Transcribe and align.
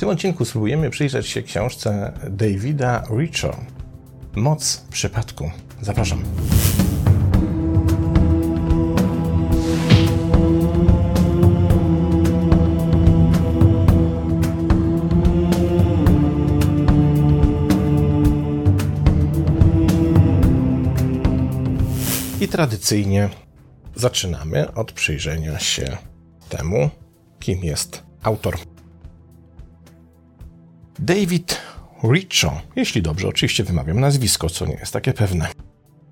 W 0.00 0.02
tym 0.02 0.08
odcinku 0.08 0.44
spróbujemy 0.44 0.90
przyjrzeć 0.90 1.26
się 1.26 1.42
książce 1.42 2.12
Davida 2.30 3.02
Richo 3.18 3.56
Moc 4.34 4.84
przypadku. 4.90 5.50
Zapraszam. 5.80 6.22
I 22.40 22.48
tradycyjnie 22.48 23.28
zaczynamy 23.94 24.74
od 24.74 24.92
przyjrzenia 24.92 25.58
się 25.58 25.96
temu, 26.48 26.90
kim 27.40 27.64
jest 27.64 28.02
autor. 28.22 28.69
David 31.02 31.60
Richo, 32.04 32.60
jeśli 32.76 33.02
dobrze 33.02 33.28
oczywiście 33.28 33.64
wymawiam 33.64 34.00
nazwisko, 34.00 34.50
co 34.50 34.66
nie 34.66 34.74
jest 34.74 34.92
takie 34.92 35.12
pewne. 35.12 35.48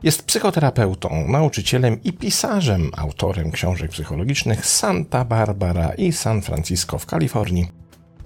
Jest 0.03 0.23
psychoterapeutą, 0.23 1.29
nauczycielem 1.29 2.03
i 2.03 2.13
pisarzem, 2.13 2.91
autorem 2.97 3.51
książek 3.51 3.91
psychologicznych 3.91 4.67
Santa 4.67 5.25
Barbara 5.25 5.93
i 5.95 6.13
San 6.13 6.43
Francisco 6.43 6.99
w 6.99 7.07
Kalifornii, 7.07 7.69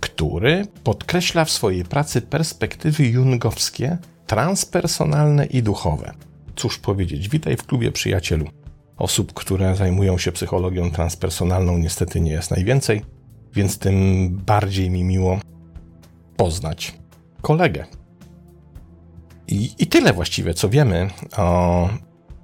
który 0.01 0.67
podkreśla 0.85 1.45
w 1.45 1.51
swojej 1.51 1.85
pracy 1.85 2.21
perspektywy 2.21 3.07
jungowskie, 3.07 3.99
transpersonalne 4.27 5.47
i 5.47 5.63
duchowe. 5.63 6.13
Cóż 6.57 6.79
powiedzieć, 6.79 7.29
witaj 7.29 7.57
w 7.57 7.67
klubie 7.67 7.93
przyjacielu. 7.93 8.47
Osób, 8.97 9.35
które 9.35 9.77
zajmują 9.77 10.19
się 10.19 10.33
psychologią 10.33 10.91
transpersonalną, 10.91 11.79
niestety 11.79 12.21
nie 12.21 12.33
jest 12.33 12.51
najwięcej, 12.51 13.03
więc 13.55 13.79
tym 13.79 14.29
bardziej 14.47 14.91
mi 14.91 15.05
miło 15.05 15.39
poznać 16.37 16.95
kolegę. 17.43 17.85
I, 19.49 19.71
I 19.79 19.87
tyle 19.87 20.13
właściwie, 20.13 20.55
co 20.55 20.69
wiemy 20.69 21.11
o 21.37 21.89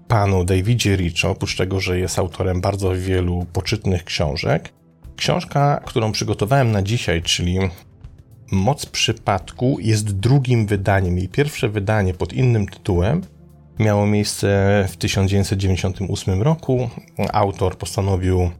panu 0.08 0.44
Davidzie 0.44 0.96
Richo, 0.96 1.30
oprócz 1.30 1.56
tego, 1.56 1.80
że 1.80 1.98
jest 1.98 2.18
autorem 2.18 2.60
bardzo 2.60 2.94
wielu 2.94 3.46
poczytnych 3.52 4.04
książek. 4.04 4.72
Książka, 5.16 5.80
którą 5.84 6.12
przygotowałem 6.12 6.72
na 6.72 6.82
dzisiaj, 6.82 7.22
czyli 7.22 7.58
Moc 8.52 8.86
przypadku, 8.86 9.76
jest 9.80 10.18
drugim 10.18 10.66
wydaniem. 10.66 11.18
Jej 11.18 11.28
pierwsze 11.28 11.68
wydanie 11.68 12.14
pod 12.14 12.32
innym 12.32 12.66
tytułem 12.66 13.22
miało 13.78 14.06
miejsce 14.06 14.48
w 14.88 14.96
1998 14.96 16.42
roku. 16.42 16.90
Autor 17.32 17.78
postanowił, 17.78 18.50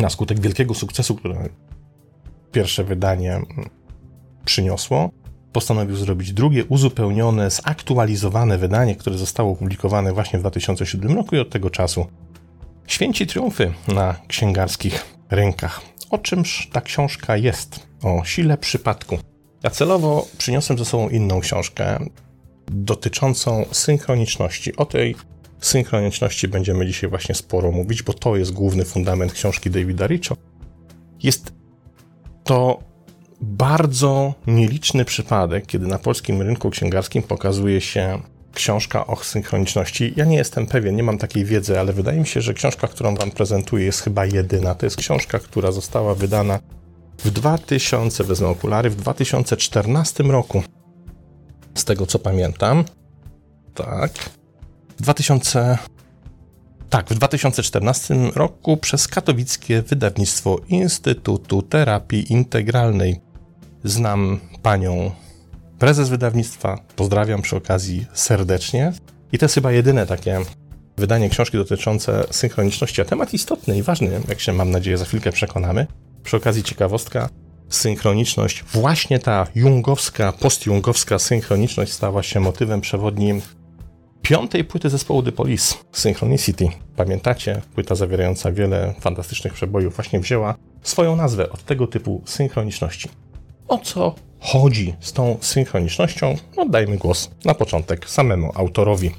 na 0.00 0.10
skutek 0.10 0.40
wielkiego 0.40 0.74
sukcesu, 0.74 1.14
który 1.14 1.36
pierwsze 2.52 2.84
wydanie 2.84 3.40
przyniosło, 4.46 5.10
postanowił 5.52 5.96
zrobić 5.96 6.32
drugie, 6.32 6.64
uzupełnione, 6.64 7.50
zaktualizowane 7.50 8.58
wydanie, 8.58 8.96
które 8.96 9.18
zostało 9.18 9.52
opublikowane 9.52 10.12
właśnie 10.12 10.38
w 10.38 10.42
2007 10.42 11.16
roku 11.16 11.36
i 11.36 11.38
od 11.38 11.50
tego 11.50 11.70
czasu 11.70 12.06
święci 12.86 13.26
triumfy 13.26 13.72
na 13.88 14.14
księgarskich 14.28 15.04
rynkach. 15.30 15.80
O 16.10 16.18
czymż 16.18 16.68
ta 16.72 16.80
książka 16.80 17.36
jest? 17.36 17.86
O 18.02 18.24
sile 18.24 18.58
przypadku. 18.58 19.18
Ja 19.62 19.70
celowo 19.70 20.26
przyniosłem 20.38 20.78
ze 20.78 20.84
sobą 20.84 21.08
inną 21.08 21.40
książkę 21.40 21.98
dotyczącą 22.66 23.64
synchroniczności. 23.72 24.76
O 24.76 24.84
tej 24.84 25.14
synchroniczności 25.60 26.48
będziemy 26.48 26.86
dzisiaj 26.86 27.10
właśnie 27.10 27.34
sporo 27.34 27.72
mówić, 27.72 28.02
bo 28.02 28.12
to 28.12 28.36
jest 28.36 28.52
główny 28.52 28.84
fundament 28.84 29.32
książki 29.32 29.70
Davida 29.70 30.06
Richo. 30.06 30.36
Jest 31.22 31.52
to 32.44 32.78
bardzo 33.40 34.34
nieliczny 34.46 35.04
przypadek, 35.04 35.66
kiedy 35.66 35.86
na 35.86 35.98
polskim 35.98 36.42
rynku 36.42 36.70
księgarskim 36.70 37.22
pokazuje 37.22 37.80
się 37.80 38.20
książka 38.54 39.06
o 39.06 39.16
synchroniczności. 39.16 40.12
Ja 40.16 40.24
nie 40.24 40.36
jestem 40.36 40.66
pewien, 40.66 40.96
nie 40.96 41.02
mam 41.02 41.18
takiej 41.18 41.44
wiedzy, 41.44 41.80
ale 41.80 41.92
wydaje 41.92 42.20
mi 42.20 42.26
się, 42.26 42.40
że 42.40 42.54
książka, 42.54 42.88
którą 42.88 43.14
Wam 43.14 43.30
prezentuję, 43.30 43.84
jest 43.84 44.00
chyba 44.00 44.26
jedyna. 44.26 44.74
To 44.74 44.86
jest 44.86 44.96
książka, 44.96 45.38
która 45.38 45.72
została 45.72 46.14
wydana 46.14 46.58
w 47.18 47.30
2000, 47.30 48.24
wezmę 48.24 48.48
okulary, 48.48 48.90
w 48.90 48.96
2014 48.96 50.22
roku. 50.22 50.62
Z 51.74 51.84
tego 51.84 52.06
co 52.06 52.18
pamiętam. 52.18 52.84
Tak. 53.74 54.12
W 54.98 55.02
2000. 55.02 55.78
Tak, 56.90 57.08
w 57.08 57.14
2014 57.14 58.14
roku 58.34 58.76
przez 58.76 59.08
katowickie 59.08 59.82
wydawnictwo 59.82 60.60
Instytutu 60.68 61.62
Terapii 61.62 62.32
Integralnej 62.32 63.25
Znam 63.86 64.40
panią 64.62 65.10
prezes 65.78 66.08
wydawnictwa, 66.08 66.78
pozdrawiam 66.96 67.42
przy 67.42 67.56
okazji 67.56 68.06
serdecznie. 68.12 68.92
I 69.32 69.38
to 69.38 69.44
jest 69.44 69.54
chyba 69.54 69.72
jedyne 69.72 70.06
takie 70.06 70.40
wydanie 70.96 71.30
książki 71.30 71.56
dotyczące 71.56 72.24
synchroniczności, 72.30 73.02
a 73.02 73.04
temat 73.04 73.34
istotny 73.34 73.78
i 73.78 73.82
ważny, 73.82 74.20
jak 74.28 74.40
się 74.40 74.52
mam 74.52 74.70
nadzieję 74.70 74.98
za 74.98 75.04
chwilkę 75.04 75.32
przekonamy. 75.32 75.86
Przy 76.22 76.36
okazji 76.36 76.62
ciekawostka, 76.62 77.28
synchroniczność, 77.68 78.64
właśnie 78.72 79.18
ta 79.18 79.46
jungowska, 79.54 80.32
postjungowska 80.32 81.18
synchroniczność 81.18 81.92
stała 81.92 82.22
się 82.22 82.40
motywem 82.40 82.80
przewodnim 82.80 83.42
piątej 84.22 84.64
płyty 84.64 84.90
zespołu 84.90 85.22
The 85.22 85.32
Police, 85.32 85.74
Synchronicity. 85.92 86.68
Pamiętacie? 86.96 87.62
Płyta 87.74 87.94
zawierająca 87.94 88.52
wiele 88.52 88.94
fantastycznych 89.00 89.52
przebojów 89.52 89.96
właśnie 89.96 90.20
wzięła 90.20 90.54
swoją 90.82 91.16
nazwę 91.16 91.50
od 91.50 91.64
tego 91.64 91.86
typu 91.86 92.22
synchroniczności. 92.24 93.08
O 93.68 93.78
co 93.78 94.14
chodzi 94.40 94.94
z 95.00 95.12
tą 95.12 95.38
synchronicznością? 95.40 96.36
Oddajmy 96.56 96.96
głos 96.96 97.30
na 97.44 97.54
początek 97.54 98.10
samemu 98.10 98.52
autorowi. 98.54 99.10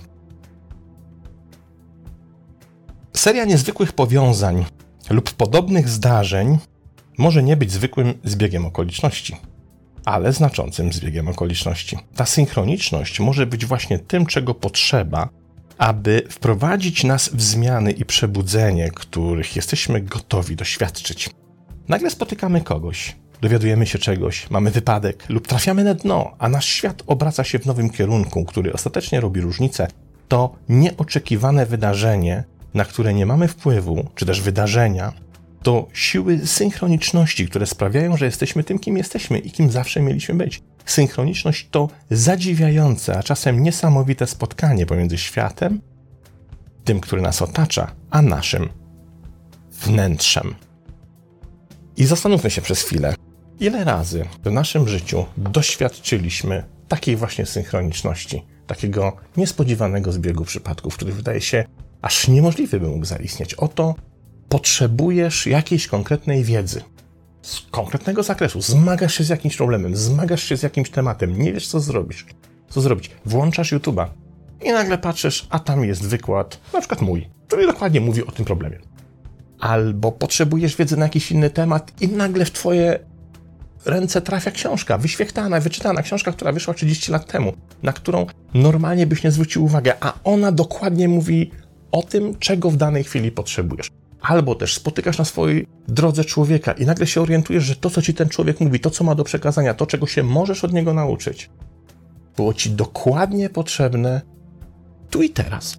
Seria 3.13 3.45
niezwykłych 3.45 3.93
powiązań 3.93 4.65
lub 5.09 5.33
podobnych 5.33 5.89
zdarzeń 5.89 6.57
może 7.17 7.43
nie 7.43 7.57
być 7.57 7.71
zwykłym 7.71 8.13
zbiegiem 8.23 8.65
okoliczności, 8.65 9.37
ale 10.05 10.33
znaczącym 10.33 10.93
zbiegiem 10.93 11.27
okoliczności. 11.27 11.97
Ta 12.15 12.25
synchroniczność 12.25 13.19
może 13.19 13.45
być 13.45 13.65
właśnie 13.65 13.99
tym, 13.99 14.25
czego 14.25 14.53
potrzeba, 14.53 15.29
aby 15.77 16.23
wprowadzić 16.29 17.03
nas 17.03 17.29
w 17.29 17.41
zmiany 17.41 17.91
i 17.91 18.05
przebudzenie, 18.05 18.91
których 18.91 19.55
jesteśmy 19.55 20.01
gotowi 20.01 20.55
doświadczyć. 20.55 21.29
Nagle 21.87 22.09
spotykamy 22.09 22.61
kogoś, 22.61 23.15
dowiadujemy 23.41 23.85
się 23.85 23.99
czegoś, 23.99 24.49
mamy 24.49 24.71
wypadek 24.71 25.29
lub 25.29 25.47
trafiamy 25.47 25.83
na 25.83 25.93
dno, 25.93 26.35
a 26.39 26.49
nasz 26.49 26.65
świat 26.65 27.03
obraca 27.07 27.43
się 27.43 27.59
w 27.59 27.65
nowym 27.65 27.89
kierunku, 27.89 28.45
który 28.45 28.73
ostatecznie 28.73 29.21
robi 29.21 29.41
różnicę, 29.41 29.87
to 30.27 30.55
nieoczekiwane 30.69 31.65
wydarzenie, 31.65 32.43
na 32.73 32.85
które 32.85 33.13
nie 33.13 33.25
mamy 33.25 33.47
wpływu, 33.47 34.09
czy 34.15 34.25
też 34.25 34.41
wydarzenia, 34.41 35.13
to 35.63 35.87
siły 35.93 36.47
synchroniczności, 36.47 37.47
które 37.47 37.65
sprawiają, 37.65 38.17
że 38.17 38.25
jesteśmy 38.25 38.63
tym, 38.63 38.79
kim 38.79 38.97
jesteśmy 38.97 39.39
i 39.39 39.51
kim 39.51 39.71
zawsze 39.71 40.01
mieliśmy 40.01 40.35
być. 40.35 40.61
Synchroniczność 40.85 41.67
to 41.71 41.89
zadziwiające, 42.11 43.17
a 43.17 43.23
czasem 43.23 43.63
niesamowite 43.63 44.27
spotkanie 44.27 44.85
pomiędzy 44.85 45.17
światem, 45.17 45.81
tym, 46.83 46.99
który 46.99 47.21
nas 47.21 47.41
otacza, 47.41 47.91
a 48.09 48.21
naszym 48.21 48.69
wnętrzem. 49.71 50.55
I 51.97 52.05
zastanówmy 52.05 52.49
się 52.49 52.61
przez 52.61 52.83
chwilę, 52.83 53.13
Ile 53.59 53.83
razy 53.83 54.25
w 54.43 54.51
naszym 54.51 54.87
życiu 54.87 55.25
doświadczyliśmy 55.37 56.63
takiej 56.87 57.15
właśnie 57.15 57.45
synchroniczności, 57.45 58.45
takiego 58.67 59.17
niespodziewanego 59.37 60.11
zbiegu 60.11 60.45
przypadków, 60.45 60.95
który 60.95 61.11
wydaje 61.11 61.41
się 61.41 61.65
aż 62.01 62.27
niemożliwy 62.27 62.79
by 62.79 62.87
mógł 62.87 63.05
zaistnieć? 63.05 63.53
Oto 63.53 63.95
potrzebujesz 64.49 65.47
jakiejś 65.47 65.87
konkretnej 65.87 66.43
wiedzy, 66.43 66.81
z 67.41 67.61
konkretnego 67.71 68.23
zakresu, 68.23 68.61
zmagasz 68.61 69.13
się 69.13 69.23
z 69.23 69.29
jakimś 69.29 69.57
problemem, 69.57 69.95
zmagasz 69.95 70.43
się 70.43 70.57
z 70.57 70.63
jakimś 70.63 70.89
tematem, 70.89 71.41
nie 71.41 71.53
wiesz 71.53 71.67
co 71.67 71.79
zrobisz. 71.79 72.25
Co 72.69 72.81
zrobić? 72.81 73.11
Włączasz 73.25 73.73
YouTube'a 73.73 74.07
i 74.61 74.71
nagle 74.71 74.97
patrzysz, 74.97 75.47
a 75.49 75.59
tam 75.59 75.85
jest 75.85 76.07
wykład, 76.07 76.59
na 76.73 76.79
przykład 76.79 77.01
mój, 77.01 77.29
który 77.47 77.67
dokładnie 77.67 78.01
mówi 78.01 78.25
o 78.25 78.31
tym 78.31 78.45
problemie. 78.45 78.79
Albo 79.59 80.11
potrzebujesz 80.11 80.75
wiedzy 80.75 80.97
na 80.97 81.05
jakiś 81.05 81.31
inny 81.31 81.49
temat 81.49 82.01
i 82.01 82.07
nagle 82.07 82.45
w 82.45 82.51
twoje 82.51 82.99
ręce 83.87 84.21
trafia 84.21 84.51
książka, 84.51 84.97
wyświechtana, 84.97 85.59
wyczytana 85.59 86.01
książka, 86.01 86.31
która 86.31 86.51
wyszła 86.51 86.73
30 86.73 87.11
lat 87.11 87.31
temu, 87.31 87.53
na 87.83 87.93
którą 87.93 88.25
normalnie 88.53 89.07
byś 89.07 89.23
nie 89.23 89.31
zwrócił 89.31 89.65
uwagę, 89.65 89.93
a 89.99 90.13
ona 90.23 90.51
dokładnie 90.51 91.07
mówi 91.07 91.51
o 91.91 92.03
tym, 92.03 92.35
czego 92.39 92.69
w 92.69 92.77
danej 92.77 93.03
chwili 93.03 93.31
potrzebujesz. 93.31 93.87
Albo 94.21 94.55
też 94.55 94.73
spotykasz 94.73 95.17
na 95.17 95.25
swojej 95.25 95.67
drodze 95.87 96.25
człowieka 96.25 96.71
i 96.71 96.85
nagle 96.85 97.07
się 97.07 97.21
orientujesz, 97.21 97.63
że 97.63 97.75
to, 97.75 97.89
co 97.89 98.01
ci 98.01 98.13
ten 98.13 98.29
człowiek 98.29 98.59
mówi, 98.59 98.79
to, 98.79 98.89
co 98.89 99.03
ma 99.03 99.15
do 99.15 99.23
przekazania, 99.23 99.73
to, 99.73 99.85
czego 99.85 100.07
się 100.07 100.23
możesz 100.23 100.63
od 100.63 100.73
niego 100.73 100.93
nauczyć, 100.93 101.49
było 102.35 102.53
ci 102.53 102.69
dokładnie 102.69 103.49
potrzebne 103.49 104.21
tu 105.09 105.23
i 105.23 105.29
teraz. 105.29 105.77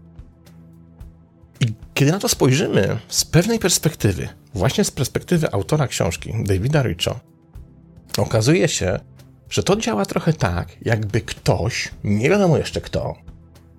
I 1.60 1.66
kiedy 1.94 2.12
na 2.12 2.18
to 2.18 2.28
spojrzymy 2.28 2.98
z 3.08 3.24
pewnej 3.24 3.58
perspektywy, 3.58 4.28
właśnie 4.54 4.84
z 4.84 4.90
perspektywy 4.90 5.52
autora 5.52 5.88
książki, 5.88 6.34
Davida 6.44 6.82
Richo, 6.82 7.20
Okazuje 8.18 8.68
się, 8.68 9.00
że 9.50 9.62
to 9.62 9.76
działa 9.76 10.04
trochę 10.04 10.32
tak, 10.32 10.76
jakby 10.82 11.20
ktoś, 11.20 11.90
nie 12.04 12.30
wiadomo 12.30 12.58
jeszcze 12.58 12.80
kto, 12.80 13.14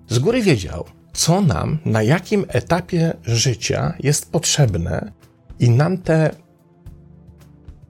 z 0.08 0.18
góry 0.18 0.42
wiedział, 0.42 0.84
co 1.12 1.40
nam 1.40 1.78
na 1.84 2.02
jakim 2.02 2.44
etapie 2.48 3.12
życia 3.24 3.94
jest 4.00 4.32
potrzebne 4.32 5.12
i 5.58 5.70
nam 5.70 5.98
te 5.98 6.30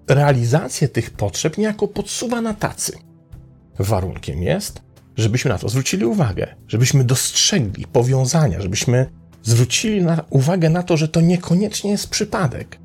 realizację 0.08 0.88
tych 0.88 1.11
potrzeb 1.11 1.58
niejako 1.58 1.88
podsuwa 1.88 2.41
na 2.41 2.55
tacy. 2.55 2.93
Warunkiem 3.79 4.43
jest, 4.43 4.82
żebyśmy 5.17 5.49
na 5.49 5.58
to 5.58 5.69
zwrócili 5.69 6.05
uwagę, 6.05 6.55
żebyśmy 6.69 7.05
dostrzegli 7.05 7.87
powiązania, 7.87 8.61
żebyśmy 8.61 9.06
zwrócili 9.43 10.02
na 10.02 10.25
uwagę 10.31 10.70
na 10.70 10.82
to, 10.82 10.97
że 10.97 11.08
to 11.08 11.20
niekoniecznie 11.20 11.91
jest 11.91 12.11
przypadek. 12.11 12.80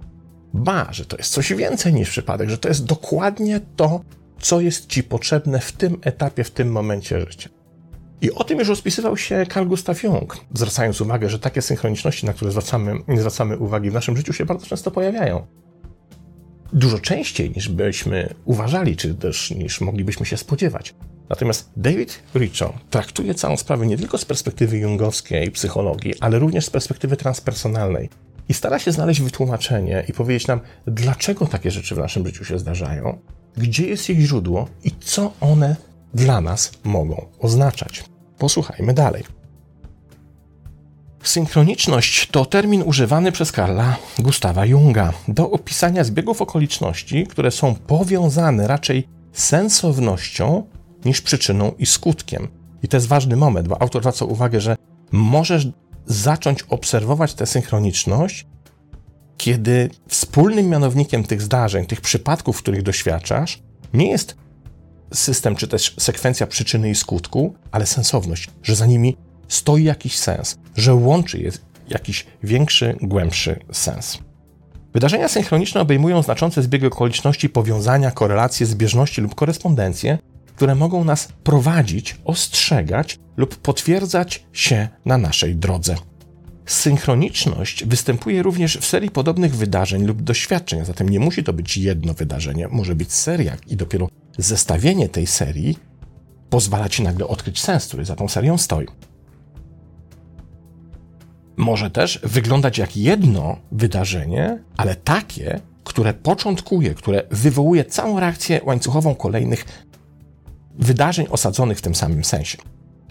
Ba, 0.56 0.88
że 0.92 1.06
to 1.06 1.18
jest 1.18 1.32
coś 1.32 1.54
więcej 1.54 1.94
niż 1.94 2.10
przypadek, 2.10 2.50
że 2.50 2.58
to 2.58 2.68
jest 2.68 2.86
dokładnie 2.86 3.62
to, 3.76 4.02
co 4.40 4.62
jest 4.62 4.88
ci 4.88 5.04
potrzebne 5.04 5.60
w 5.60 5.72
tym 5.72 5.98
etapie, 6.02 6.44
w 6.44 6.52
tym 6.52 6.72
momencie 6.72 7.20
życia. 7.20 7.50
I 8.22 8.32
o 8.32 8.44
tym 8.44 8.60
już 8.60 8.68
rozpisywał 8.68 9.18
się 9.18 9.46
Carl 9.54 9.68
Gustav 9.68 9.96
Jung, 10.04 10.38
zwracając 10.54 11.02
uwagę, 11.02 11.30
że 11.30 11.40
takie 11.40 11.62
synchroniczności, 11.62 12.26
na 12.26 12.34
które 12.34 12.52
zwracamy, 12.52 12.94
nie 13.08 13.18
zwracamy 13.18 13.58
uwagi 13.58 13.90
w 13.90 13.94
naszym 13.94 14.18
życiu, 14.18 14.34
się 14.34 14.46
bardzo 14.46 14.66
często 14.66 14.92
pojawiają. 14.92 15.48
Dużo 16.74 17.00
częściej 17.00 17.52
niż 17.52 17.70
byśmy 17.70 18.34
uważali, 18.46 18.96
czy 18.96 19.16
też 19.16 19.52
niż 19.52 19.82
moglibyśmy 19.82 20.26
się 20.26 20.38
spodziewać. 20.38 20.96
Natomiast 21.30 21.72
David 21.78 22.24
Richo 22.36 22.74
traktuje 22.90 23.36
całą 23.36 23.58
sprawę 23.58 23.88
nie 23.88 23.98
tylko 23.98 24.18
z 24.18 24.26
perspektywy 24.26 24.78
jungowskiej 24.78 25.52
psychologii, 25.52 26.14
ale 26.20 26.40
również 26.40 26.66
z 26.66 26.70
perspektywy 26.70 27.18
transpersonalnej. 27.18 28.10
I 28.50 28.54
stara 28.54 28.80
się 28.80 28.92
znaleźć 28.92 29.22
wytłumaczenie 29.22 30.04
i 30.08 30.14
powiedzieć 30.14 30.48
nam, 30.48 30.60
dlaczego 30.88 31.46
takie 31.46 31.72
rzeczy 31.72 31.96
w 31.96 31.98
naszym 31.98 32.26
życiu 32.26 32.46
się 32.46 32.60
zdarzają, 32.60 33.18
gdzie 33.58 33.88
jest 33.88 34.10
ich 34.10 34.20
źródło 34.20 34.68
i 34.84 34.92
co 34.92 35.34
one 35.42 35.76
dla 36.14 36.42
nas 36.42 36.72
mogą 36.84 37.26
oznaczać. 37.40 38.04
Posłuchajmy 38.38 38.94
dalej. 38.94 39.24
Synchroniczność 41.24 42.28
to 42.32 42.46
termin 42.46 42.84
używany 42.86 43.32
przez 43.32 43.52
Karla 43.52 43.98
Gustawa 44.20 44.66
Junga 44.66 45.14
do 45.28 45.52
opisania 45.52 46.04
zbiegów 46.04 46.42
okoliczności, 46.42 47.28
które 47.28 47.52
są 47.52 47.76
powiązane 47.76 48.68
raczej 48.68 49.08
sensownością 49.34 50.64
niż 51.06 51.22
przyczyną 51.22 51.72
i 51.80 51.86
skutkiem. 51.86 52.48
I 52.84 52.88
to 52.88 52.98
jest 52.98 53.08
ważny 53.08 53.36
moment, 53.36 53.68
bo 53.68 53.82
autor 53.82 54.02
zwraca 54.02 54.26
uwagę, 54.26 54.62
że 54.62 54.76
możesz 55.12 55.68
zacząć 56.08 56.64
obserwować 56.64 57.34
tę 57.34 57.46
synchroniczność, 57.46 58.46
kiedy 59.38 59.90
wspólnym 60.08 60.70
mianownikiem 60.70 61.24
tych 61.24 61.42
zdarzeń, 61.42 61.86
tych 61.86 62.02
przypadków, 62.02 62.58
których 62.58 62.84
doświadczasz, 62.84 63.60
nie 63.94 64.12
jest 64.12 64.36
system 65.14 65.56
czy 65.56 65.68
też 65.68 65.96
sekwencja 66.00 66.48
przyczyny 66.48 66.90
i 66.90 66.96
skutku, 66.96 67.54
ale 67.72 67.86
sensowność, 67.86 68.50
że 68.64 68.76
za 68.76 68.86
nimi 68.86 69.18
stoi 69.48 69.84
jakiś 69.84 70.18
sens, 70.18 70.58
że 70.76 70.94
łączy 70.94 71.40
je 71.40 71.52
jakiś 71.90 72.26
większy, 72.44 72.96
głębszy 73.02 73.60
sens. 73.72 74.18
Wydarzenia 74.94 75.28
synchroniczne 75.28 75.82
obejmują 75.82 76.22
znaczące 76.22 76.64
zbiegi 76.64 76.86
okoliczności, 76.86 77.50
powiązania, 77.50 78.12
korelacje, 78.12 78.66
zbieżności 78.66 79.22
lub 79.22 79.36
korespondencje, 79.36 80.18
które 80.56 80.76
mogą 80.76 81.04
nas 81.04 81.28
prowadzić, 81.44 82.18
ostrzegać 82.26 83.20
lub 83.38 83.56
potwierdzać 83.56 84.46
się 84.54 84.88
na 85.06 85.18
naszej 85.18 85.56
drodze. 85.56 85.96
Synchroniczność 86.66 87.86
występuje 87.86 88.44
również 88.44 88.78
w 88.78 88.86
serii 88.86 89.12
podobnych 89.12 89.56
wydarzeń 89.56 90.06
lub 90.06 90.22
doświadczeń, 90.22 90.82
a 90.82 90.86
zatem 90.86 91.10
nie 91.10 91.20
musi 91.20 91.44
to 91.44 91.54
być 91.54 91.78
jedno 91.78 92.14
wydarzenie, 92.14 92.68
może 92.68 92.96
być 92.96 93.14
seria 93.14 93.58
i 93.68 93.76
dopiero 93.76 94.10
zestawienie 94.38 95.10
tej 95.10 95.28
serii 95.28 95.78
pozwala 96.50 96.90
ci 96.90 97.04
nagle 97.04 97.28
odkryć 97.28 97.62
sens, 97.62 97.88
który 97.88 98.06
za 98.06 98.16
tą 98.16 98.28
serią 98.28 98.58
stoi. 98.58 98.88
Może 101.58 101.92
też 101.92 102.20
wyglądać 102.24 102.78
jak 102.78 102.98
jedno 102.98 103.58
wydarzenie, 103.72 104.64
ale 104.78 104.96
takie, 104.96 105.60
które 105.84 106.14
początkuje, 106.14 106.94
które 106.94 107.24
wywołuje 107.32 107.86
całą 107.86 108.20
reakcję 108.20 108.62
łańcuchową 108.64 109.16
kolejnych 109.16 109.85
wydarzeń 110.80 111.28
osadzonych 111.30 111.78
w 111.78 111.82
tym 111.82 111.96
samym 111.96 112.24
sensie. 112.24 112.58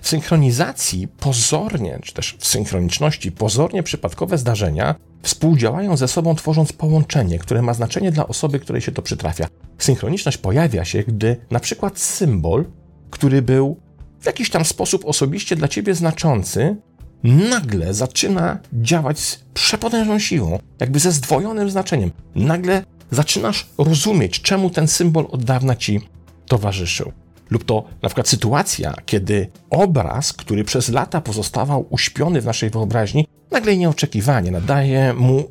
W 0.03 0.09
synchronizacji 0.09 1.09
pozornie, 1.09 1.99
czy 2.03 2.15
też 2.15 2.37
w 2.39 2.47
synchroniczności 2.47 3.33
pozornie 3.33 3.83
przypadkowe 3.83 4.39
zdarzenia 4.39 4.95
współdziałają 5.23 5.97
ze 5.97 6.09
sobą, 6.09 6.35
tworząc 6.35 6.73
połączenie, 6.73 7.39
które 7.39 7.63
ma 7.63 7.75
znaczenie 7.75 8.13
dla 8.13 8.29
osoby, 8.29 8.61
której 8.61 8.83
się 8.83 8.93
to 8.93 9.03
przytrafia. 9.03 9.49
Synchroniczność 9.79 10.39
pojawia 10.39 10.85
się, 10.85 11.03
gdy 11.03 11.37
na 11.51 11.61
przykład 11.61 11.99
symbol, 11.99 12.65
który 13.11 13.43
był 13.43 13.81
w 14.21 14.27
jakiś 14.27 14.51
tam 14.51 14.65
sposób 14.65 15.05
osobiście 15.05 15.57
dla 15.57 15.69
ciebie 15.69 15.95
znaczący, 15.95 16.77
nagle 17.25 17.95
zaczyna 17.95 18.59
działać 18.73 19.19
z 19.19 19.45
przepotężną 19.55 20.19
siłą, 20.19 20.59
jakby 20.81 20.99
ze 20.99 21.13
zdwojonym 21.13 21.71
znaczeniem. 21.71 22.11
Nagle 22.35 22.85
zaczynasz 23.11 23.67
rozumieć, 23.79 24.41
czemu 24.41 24.71
ten 24.71 24.89
symbol 24.89 25.27
od 25.31 25.45
dawna 25.45 25.77
ci 25.77 26.01
towarzyszył. 26.47 27.13
Lub 27.55 27.65
to 27.65 27.85
na 28.03 28.09
przykład 28.09 28.29
sytuacja, 28.29 28.95
kiedy 29.07 29.51
obraz, 29.71 30.33
który 30.33 30.65
przez 30.65 30.89
lata 30.89 31.21
pozostawał 31.21 31.87
uśpiony 31.91 32.41
w 32.41 32.45
naszej 32.45 32.71
wyobraźni, 32.71 33.27
nagle 33.51 33.77
nieoczekiwanie 33.77 34.51
nadaje 34.51 35.15
mu 35.15 35.45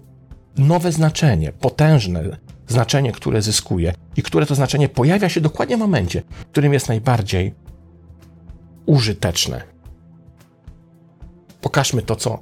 nowe 0.57 0.91
znaczenie, 0.91 1.51
potężne 1.51 2.37
znaczenie, 2.67 3.11
które 3.11 3.41
zyskuje 3.41 3.93
i 4.17 4.23
które 4.23 4.45
to 4.45 4.55
znaczenie 4.55 4.89
pojawia 4.89 5.29
się 5.29 5.41
dokładnie 5.41 5.77
w 5.77 5.79
momencie, 5.79 6.21
w 6.29 6.45
którym 6.45 6.73
jest 6.73 6.87
najbardziej 6.87 7.53
użyteczne. 8.85 9.63
Pokażmy 11.61 12.01
to, 12.01 12.15
co 12.15 12.39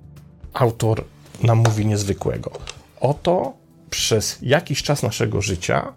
autor 0.53 1.03
nam 1.43 1.57
mówi 1.57 1.85
niezwykłego. 1.85 2.51
Oto 2.99 3.53
przez 3.89 4.39
jakiś 4.41 4.83
czas 4.83 5.03
naszego 5.03 5.41
życia 5.41 5.93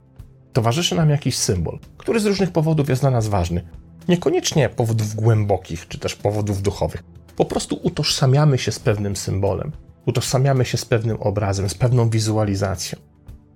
towarzyszy 0.55 0.95
nam 0.95 1.11
jakiś 1.11 1.39
symbol, 1.39 1.79
który 1.97 2.21
z 2.21 2.27
różnych 2.27 2.51
powodów 2.51 2.89
jest 2.89 3.03
dla 3.03 3.11
nas 3.11 3.29
ważny. 3.29 3.63
Niekoniecznie 4.09 4.69
powodów 4.69 5.15
głębokich 5.15 5.89
czy 5.89 5.99
też 5.99 6.17
powodów 6.17 6.63
duchowych. 6.63 7.03
Po 7.37 7.45
prostu 7.45 7.81
utożsamiamy 7.83 8.59
się 8.59 8.73
z 8.73 8.79
pewnym 8.79 9.17
symbolem, 9.17 9.73
utożsamiamy 10.07 10.65
się 10.65 10.79
z 10.79 10.85
pewnym 10.85 11.17
obrazem, 11.21 11.69
z 11.69 11.75
pewną 11.75 12.11
wizualizacją. 12.11 12.99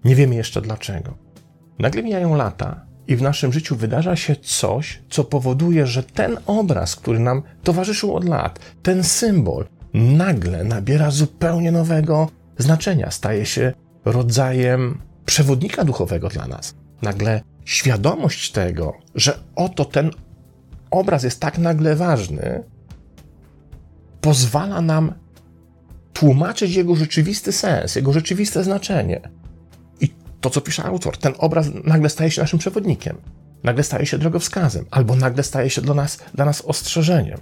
Nie 0.05 0.15
wiemy 0.15 0.35
jeszcze 0.35 0.61
dlaczego. 0.61 1.15
Nagle 1.79 2.03
mijają 2.03 2.35
lata 2.35 2.87
i 3.07 3.17
w 3.17 3.23
naszym 3.23 3.53
życiu 3.53 3.77
wydarza 3.77 4.17
się 4.17 4.37
coś, 4.37 5.03
co 5.11 5.25
powoduje, 5.25 5.87
że 5.87 6.03
ten 6.03 6.37
obraz, 6.47 6.97
który 6.97 7.19
nam 7.19 7.43
towarzyszył 7.63 8.17
od 8.17 8.25
lat, 8.25 8.59
ten 8.83 9.05
symbol, 9.05 9.67
nagle 9.95 10.65
nabiera 10.65 11.11
zupełnie 11.11 11.73
nowego 11.73 12.29
znaczenia, 12.59 13.11
staje 13.11 13.47
się 13.47 13.73
rodzajem 14.05 14.99
przewodnika 15.27 15.85
duchowego 15.85 16.29
dla 16.29 16.47
nas 16.47 16.75
nagle 17.03 17.41
świadomość 17.65 18.53
tego, 18.53 18.95
że 19.15 19.39
oto 19.57 19.85
ten 19.85 20.11
obraz 20.91 21.23
jest 21.25 21.41
tak 21.41 21.59
nagle 21.59 21.97
ważny, 21.97 22.63
pozwala 24.21 24.81
nam 24.81 25.13
tłumaczyć 26.13 26.75
jego 26.75 26.97
rzeczywisty 26.97 27.53
sens, 27.53 27.97
jego 27.97 28.13
rzeczywiste 28.13 28.65
znaczenie. 28.65 29.21
I 30.01 30.09
to, 30.41 30.51
co 30.51 30.61
pisze 30.61 30.85
autor, 30.85 31.17
ten 31.17 31.33
obraz 31.39 31.67
nagle 31.85 32.09
staje 32.09 32.31
się 32.31 32.41
naszym 32.41 32.59
przewodnikiem, 32.59 33.17
nagle 33.65 33.85
staje 33.85 34.07
się 34.07 34.19
drogowskazem, 34.19 34.85
albo 34.91 35.17
nagle 35.17 35.43
staje 35.43 35.71
się 35.71 35.81
dla 35.83 35.95
nas, 35.95 36.19
dla 36.35 36.45
nas 36.45 36.63
ostrzeżeniem. 36.63 37.39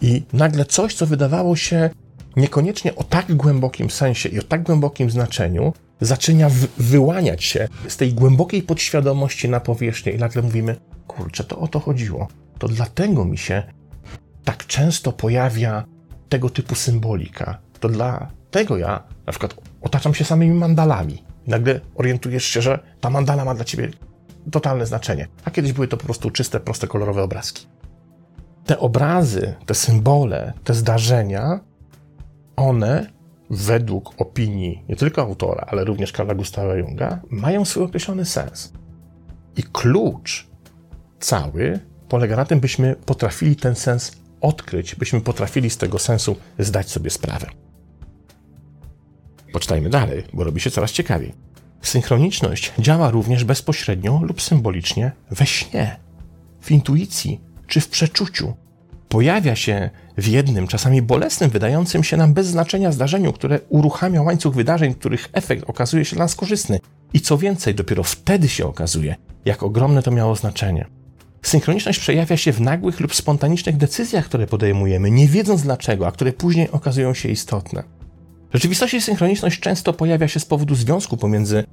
I 0.00 0.22
nagle 0.32 0.64
coś, 0.64 0.94
co 0.94 1.06
wydawało 1.06 1.56
się 1.56 1.90
niekoniecznie 2.36 2.96
o 2.96 3.04
tak 3.04 3.34
głębokim 3.34 3.90
sensie 3.90 4.28
i 4.28 4.38
o 4.38 4.42
tak 4.42 4.62
głębokim 4.62 5.10
znaczeniu, 5.10 5.72
zaczyna 6.00 6.50
wyłaniać 6.78 7.44
się 7.44 7.68
z 7.88 7.96
tej 7.96 8.14
głębokiej 8.14 8.62
podświadomości 8.62 9.48
na 9.48 9.60
powierzchnię 9.60 10.12
i 10.12 10.18
nagle 10.18 10.42
mówimy, 10.42 10.76
kurczę, 11.06 11.44
to 11.44 11.58
o 11.58 11.68
to 11.68 11.80
chodziło. 11.80 12.28
To 12.58 12.68
dlatego 12.68 13.24
mi 13.24 13.38
się 13.38 13.62
tak 14.44 14.66
często 14.66 15.12
pojawia 15.12 15.84
tego 16.28 16.50
typu 16.50 16.74
symbolika. 16.74 17.58
To 17.80 17.88
dlatego 17.88 18.76
ja 18.76 19.02
na 19.26 19.32
przykład 19.32 19.54
otaczam 19.82 20.14
się 20.14 20.24
samymi 20.24 20.54
mandalami. 20.54 21.24
Nagle 21.46 21.80
orientujesz 21.94 22.44
się, 22.44 22.62
że 22.62 22.78
ta 23.00 23.10
mandala 23.10 23.44
ma 23.44 23.54
dla 23.54 23.64
ciebie 23.64 23.88
totalne 24.50 24.86
znaczenie. 24.86 25.28
A 25.44 25.50
kiedyś 25.50 25.72
były 25.72 25.88
to 25.88 25.96
po 25.96 26.04
prostu 26.04 26.30
czyste, 26.30 26.60
proste, 26.60 26.86
kolorowe 26.86 27.22
obrazki. 27.22 27.66
Te 28.66 28.78
obrazy, 28.78 29.54
te 29.66 29.74
symbole, 29.74 30.52
te 30.64 30.74
zdarzenia, 30.74 31.60
one 32.56 33.06
według 33.50 34.14
opinii 34.20 34.84
nie 34.88 34.96
tylko 34.96 35.22
autora, 35.22 35.66
ale 35.68 35.84
również 35.84 36.12
Karla 36.12 36.34
Gustawa 36.34 36.74
Junga, 36.74 37.20
mają 37.30 37.64
swój 37.64 37.84
określony 37.84 38.24
sens. 38.24 38.72
I 39.56 39.62
klucz 39.62 40.46
cały 41.20 41.80
polega 42.08 42.36
na 42.36 42.44
tym, 42.44 42.60
byśmy 42.60 42.96
potrafili 43.06 43.56
ten 43.56 43.74
sens 43.74 44.12
odkryć, 44.40 44.94
byśmy 44.94 45.20
potrafili 45.20 45.70
z 45.70 45.76
tego 45.76 45.98
sensu 45.98 46.36
zdać 46.58 46.90
sobie 46.90 47.10
sprawę. 47.10 47.46
Poczytajmy 49.52 49.90
dalej, 49.90 50.24
bo 50.32 50.44
robi 50.44 50.60
się 50.60 50.70
coraz 50.70 50.92
ciekawiej. 50.92 51.34
Synchroniczność 51.82 52.72
działa 52.78 53.10
również 53.10 53.44
bezpośrednio 53.44 54.20
lub 54.22 54.42
symbolicznie 54.42 55.12
we 55.30 55.46
śnie, 55.46 55.96
w 56.60 56.70
intuicji 56.70 57.40
czy 57.66 57.80
w 57.80 57.88
przeczuciu. 57.88 58.54
Pojawia 59.12 59.56
się 59.56 59.90
w 60.18 60.26
jednym, 60.26 60.66
czasami 60.66 61.02
bolesnym, 61.02 61.50
wydającym 61.50 62.04
się 62.04 62.16
nam 62.16 62.34
bez 62.34 62.46
znaczenia 62.46 62.92
zdarzeniu, 62.92 63.32
które 63.32 63.60
uruchamia 63.68 64.22
łańcuch 64.22 64.54
wydarzeń, 64.54 64.94
których 64.94 65.28
efekt 65.32 65.70
okazuje 65.70 66.04
się 66.04 66.16
dla 66.16 66.24
nas 66.24 66.34
korzystny. 66.34 66.80
I 67.12 67.20
co 67.20 67.38
więcej, 67.38 67.74
dopiero 67.74 68.02
wtedy 68.02 68.48
się 68.48 68.66
okazuje, 68.66 69.14
jak 69.44 69.62
ogromne 69.62 70.02
to 70.02 70.10
miało 70.10 70.36
znaczenie. 70.36 70.86
Synchroniczność 71.42 71.98
przejawia 71.98 72.36
się 72.36 72.52
w 72.52 72.60
nagłych 72.60 73.00
lub 73.00 73.14
spontanicznych 73.14 73.76
decyzjach, 73.76 74.24
które 74.24 74.46
podejmujemy, 74.46 75.10
nie 75.10 75.28
wiedząc 75.28 75.62
dlaczego, 75.62 76.06
a 76.06 76.12
które 76.12 76.32
później 76.32 76.70
okazują 76.70 77.14
się 77.14 77.28
istotne. 77.28 77.82
W 78.50 78.54
rzeczywistości 78.54 79.00
synchroniczność 79.00 79.60
często 79.60 79.92
pojawia 79.92 80.28
się 80.28 80.40
z 80.40 80.44
powodu 80.44 80.74
związku 80.74 81.16
pomiędzy 81.16 81.64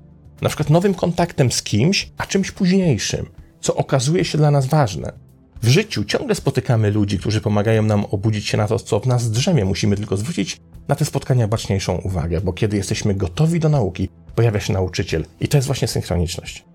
na 0.41 0.50
przykład 0.50 0.69
nowym 0.69 0.93
kontaktem 0.93 1.51
z 1.51 1.63
kimś, 1.63 2.12
a 2.17 2.25
czymś 2.25 2.51
późniejszym, 2.51 3.25
co 3.62 3.75
okazuje 3.75 4.25
się 4.25 4.38
dla 4.38 4.51
nas 4.51 4.65
ważne. 4.65 5.28
W 5.61 5.67
życiu 5.67 6.03
ciągle 6.03 6.35
spotykamy 6.35 6.91
ludzi, 6.91 7.19
którzy 7.19 7.41
pomagają 7.41 7.83
nam 7.83 8.05
obudzić 8.05 8.47
się 8.47 8.57
na 8.57 8.67
to, 8.67 8.79
co 8.79 8.99
w 8.99 9.07
nas 9.07 9.31
drzemie. 9.31 9.65
Musimy 9.65 9.95
tylko 9.95 10.17
zwrócić 10.17 10.61
na 10.87 10.95
te 10.95 11.05
spotkania 11.05 11.47
baczniejszą 11.47 11.95
uwagę, 11.95 12.41
bo 12.41 12.53
kiedy 12.53 12.77
jesteśmy 12.77 13.15
gotowi 13.15 13.59
do 13.59 13.69
nauki, 13.69 14.09
pojawia 14.35 14.59
się 14.59 14.73
nauczyciel. 14.73 15.25
I 15.39 15.47
to 15.47 15.57
jest 15.57 15.67
właśnie 15.67 15.87
synchroniczność. 15.87 16.65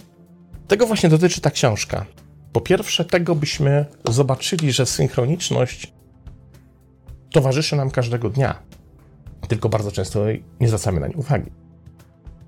Tego 0.68 0.86
właśnie 0.86 1.08
dotyczy 1.08 1.40
ta 1.40 1.50
książka. 1.50 2.06
Po 2.52 2.60
pierwsze, 2.60 3.04
tego 3.04 3.34
byśmy 3.34 3.86
zobaczyli, 4.08 4.72
że 4.72 4.86
synchroniczność 4.86 5.92
towarzyszy 7.30 7.76
nam 7.76 7.90
każdego 7.90 8.30
dnia, 8.30 8.62
tylko 9.48 9.68
bardzo 9.68 9.92
często 9.92 10.20
nie 10.60 10.68
zwracamy 10.68 11.00
na 11.00 11.06
nie 11.06 11.16
uwagi. 11.16 11.50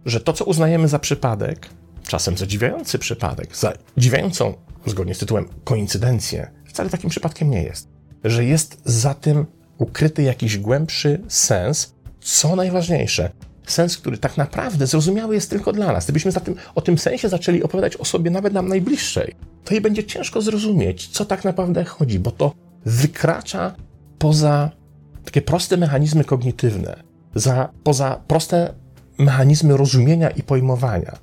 Że 0.06 0.20
to, 0.20 0.32
co 0.32 0.44
uznajemy 0.44 0.88
za 0.88 0.98
przypadek, 0.98 1.68
czasem 2.08 2.36
zadziwiający 2.36 2.98
przypadek, 2.98 3.56
zadziwiającą, 3.56 4.54
zgodnie 4.90 5.14
z 5.14 5.18
tytułem, 5.18 5.48
koincydencję, 5.64 6.50
wcale 6.66 6.90
takim 6.90 7.10
przypadkiem 7.10 7.50
nie 7.50 7.62
jest. 7.62 7.88
Że 8.24 8.44
jest 8.44 8.82
za 8.84 9.14
tym 9.14 9.46
ukryty 9.78 10.22
jakiś 10.22 10.58
głębszy 10.58 11.20
sens, 11.28 11.94
co 12.20 12.56
najważniejsze, 12.56 13.30
sens, 13.66 13.96
który 13.96 14.18
tak 14.18 14.36
naprawdę 14.36 14.86
zrozumiały 14.86 15.34
jest 15.34 15.50
tylko 15.50 15.72
dla 15.72 15.92
nas. 15.92 16.04
Gdybyśmy 16.04 16.32
za 16.32 16.40
tym, 16.40 16.54
o 16.74 16.80
tym 16.80 16.98
sensie 16.98 17.28
zaczęli 17.28 17.62
opowiadać 17.62 17.96
osobie 17.96 18.30
nawet 18.30 18.52
nam 18.52 18.68
najbliższej, 18.68 19.34
to 19.64 19.74
jej 19.74 19.80
będzie 19.80 20.04
ciężko 20.04 20.42
zrozumieć, 20.42 21.08
co 21.08 21.24
tak 21.24 21.44
naprawdę 21.44 21.84
chodzi, 21.84 22.18
bo 22.18 22.30
to 22.30 22.52
wykracza 22.84 23.74
poza 24.18 24.70
takie 25.24 25.42
proste 25.42 25.76
mechanizmy 25.76 26.24
kognitywne, 26.24 27.02
za, 27.34 27.68
poza 27.82 28.20
proste 28.28 28.74
mechanizmy 29.18 29.76
rozumienia 29.76 30.30
i 30.30 30.42
pojmowania. 30.42 31.18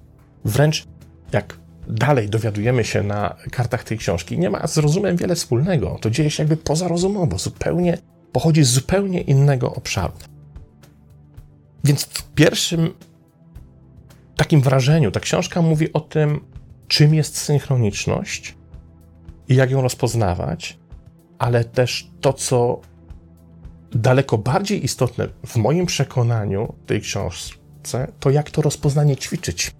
Wręcz 0.45 0.85
jak 1.31 1.57
dalej 1.87 2.29
dowiadujemy 2.29 2.83
się 2.83 3.03
na 3.03 3.35
kartach 3.51 3.83
tej 3.83 3.97
książki, 3.97 4.39
nie 4.39 4.49
ma 4.49 4.67
z 4.67 4.77
rozumem 4.77 5.17
wiele 5.17 5.35
wspólnego. 5.35 5.97
To 6.01 6.09
dzieje 6.09 6.29
się 6.29 6.43
jakby 6.43 6.57
pozarozumowo, 6.57 7.37
zupełnie 7.37 7.97
pochodzi 8.31 8.63
z 8.63 8.69
zupełnie 8.69 9.21
innego 9.21 9.73
obszaru. 9.73 10.13
Więc 11.83 12.03
w 12.03 12.23
pierwszym 12.23 12.93
takim 14.35 14.61
wrażeniu 14.61 15.11
ta 15.11 15.19
książka 15.19 15.61
mówi 15.61 15.93
o 15.93 15.99
tym, 15.99 16.39
czym 16.87 17.13
jest 17.13 17.37
synchroniczność 17.37 18.57
i 19.47 19.55
jak 19.55 19.71
ją 19.71 19.81
rozpoznawać, 19.81 20.79
ale 21.39 21.63
też 21.63 22.11
to, 22.21 22.33
co 22.33 22.81
daleko 23.91 24.37
bardziej 24.37 24.85
istotne 24.85 25.27
w 25.45 25.55
moim 25.55 25.85
przekonaniu 25.85 26.73
tej 26.85 27.01
książce, 27.01 28.11
to 28.19 28.29
jak 28.29 28.51
to 28.51 28.61
rozpoznanie 28.61 29.17
ćwiczyć. 29.17 29.71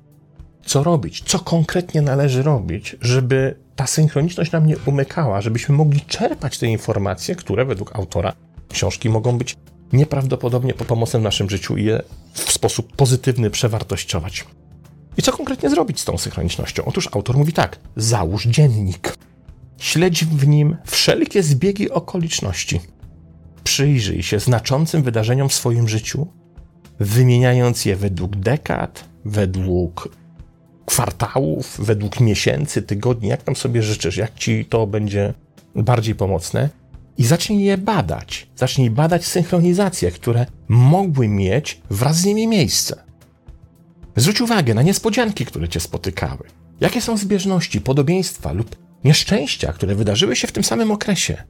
Co 0.66 0.84
robić, 0.84 1.24
co 1.26 1.40
konkretnie 1.40 2.02
należy 2.02 2.44
robić, 2.44 2.96
żeby 3.02 3.56
ta 3.76 3.88
synchroniczność 3.88 4.52
nam 4.52 4.68
nie 4.68 4.78
umykała, 4.86 5.42
żebyśmy 5.42 5.76
mogli 5.76 6.02
czerpać 6.02 6.58
te 6.58 6.68
informacje, 6.68 7.36
które 7.36 7.66
według 7.66 7.96
autora 7.96 8.34
książki 8.70 9.10
mogą 9.10 9.38
być 9.38 9.56
nieprawdopodobnie 9.94 10.74
pomocne 10.74 11.20
w 11.20 11.24
naszym 11.24 11.50
życiu 11.50 11.78
i 11.78 11.84
je 11.84 12.02
w 12.34 12.52
sposób 12.52 12.96
pozytywny 12.96 13.50
przewartościować. 13.50 14.46
I 15.18 15.22
co 15.22 15.32
konkretnie 15.32 15.70
zrobić 15.70 16.00
z 16.00 16.06
tą 16.06 16.18
synchronicznością? 16.18 16.86
Otóż 16.86 17.10
autor 17.12 17.38
mówi 17.38 17.54
tak: 17.54 17.80
załóż 17.96 18.46
dziennik. 18.46 19.18
Śledź 19.78 20.26
w 20.26 20.48
nim 20.48 20.78
wszelkie 20.86 21.44
zbiegi 21.44 21.92
okoliczności. 21.92 22.82
Przyjrzyj 23.64 24.24
się 24.24 24.40
znaczącym 24.40 25.04
wydarzeniom 25.04 25.50
w 25.50 25.54
swoim 25.54 25.90
życiu, 25.90 26.28
wymieniając 27.00 27.86
je 27.86 27.96
według 27.96 28.36
dekad, 28.36 29.06
według 29.26 30.10
kwartałów, 30.86 31.78
według 31.80 32.20
miesięcy, 32.20 32.82
tygodni, 32.82 33.30
jak 33.30 33.44
tam 33.44 33.56
sobie 33.56 33.84
życzysz, 33.84 34.18
jak 34.18 34.36
ci 34.36 34.66
to 34.66 34.88
będzie 34.88 35.34
bardziej 35.76 36.16
pomocne 36.16 36.70
i 37.18 37.26
zacznij 37.26 37.66
je 37.66 37.78
badać. 37.78 38.48
Zacznij 38.56 38.90
badać 38.90 39.26
synchronizacje, 39.26 40.12
które 40.12 40.46
mogły 40.68 41.28
mieć 41.28 41.82
wraz 41.90 42.18
z 42.18 42.26
nimi 42.26 42.48
miejsce. 42.48 43.04
Zwróć 44.16 44.42
uwagę 44.42 44.74
na 44.74 44.82
niespodzianki, 44.82 45.46
które 45.46 45.70
cię 45.70 45.80
spotykały. 45.80 46.48
Jakie 46.82 47.02
są 47.02 47.18
zbieżności, 47.18 47.82
podobieństwa 47.82 48.52
lub 48.52 48.76
nieszczęścia, 49.04 49.74
które 49.74 49.96
wydarzyły 49.96 50.36
się 50.36 50.48
w 50.48 50.52
tym 50.52 50.64
samym 50.64 50.92
okresie? 50.92 51.44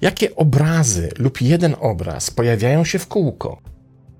Jakie 0.00 0.36
obrazy 0.36 1.10
lub 1.18 1.40
jeden 1.40 1.76
obraz 1.80 2.30
pojawiają 2.30 2.84
się 2.84 2.98
w 2.98 3.08
kółko? 3.08 3.62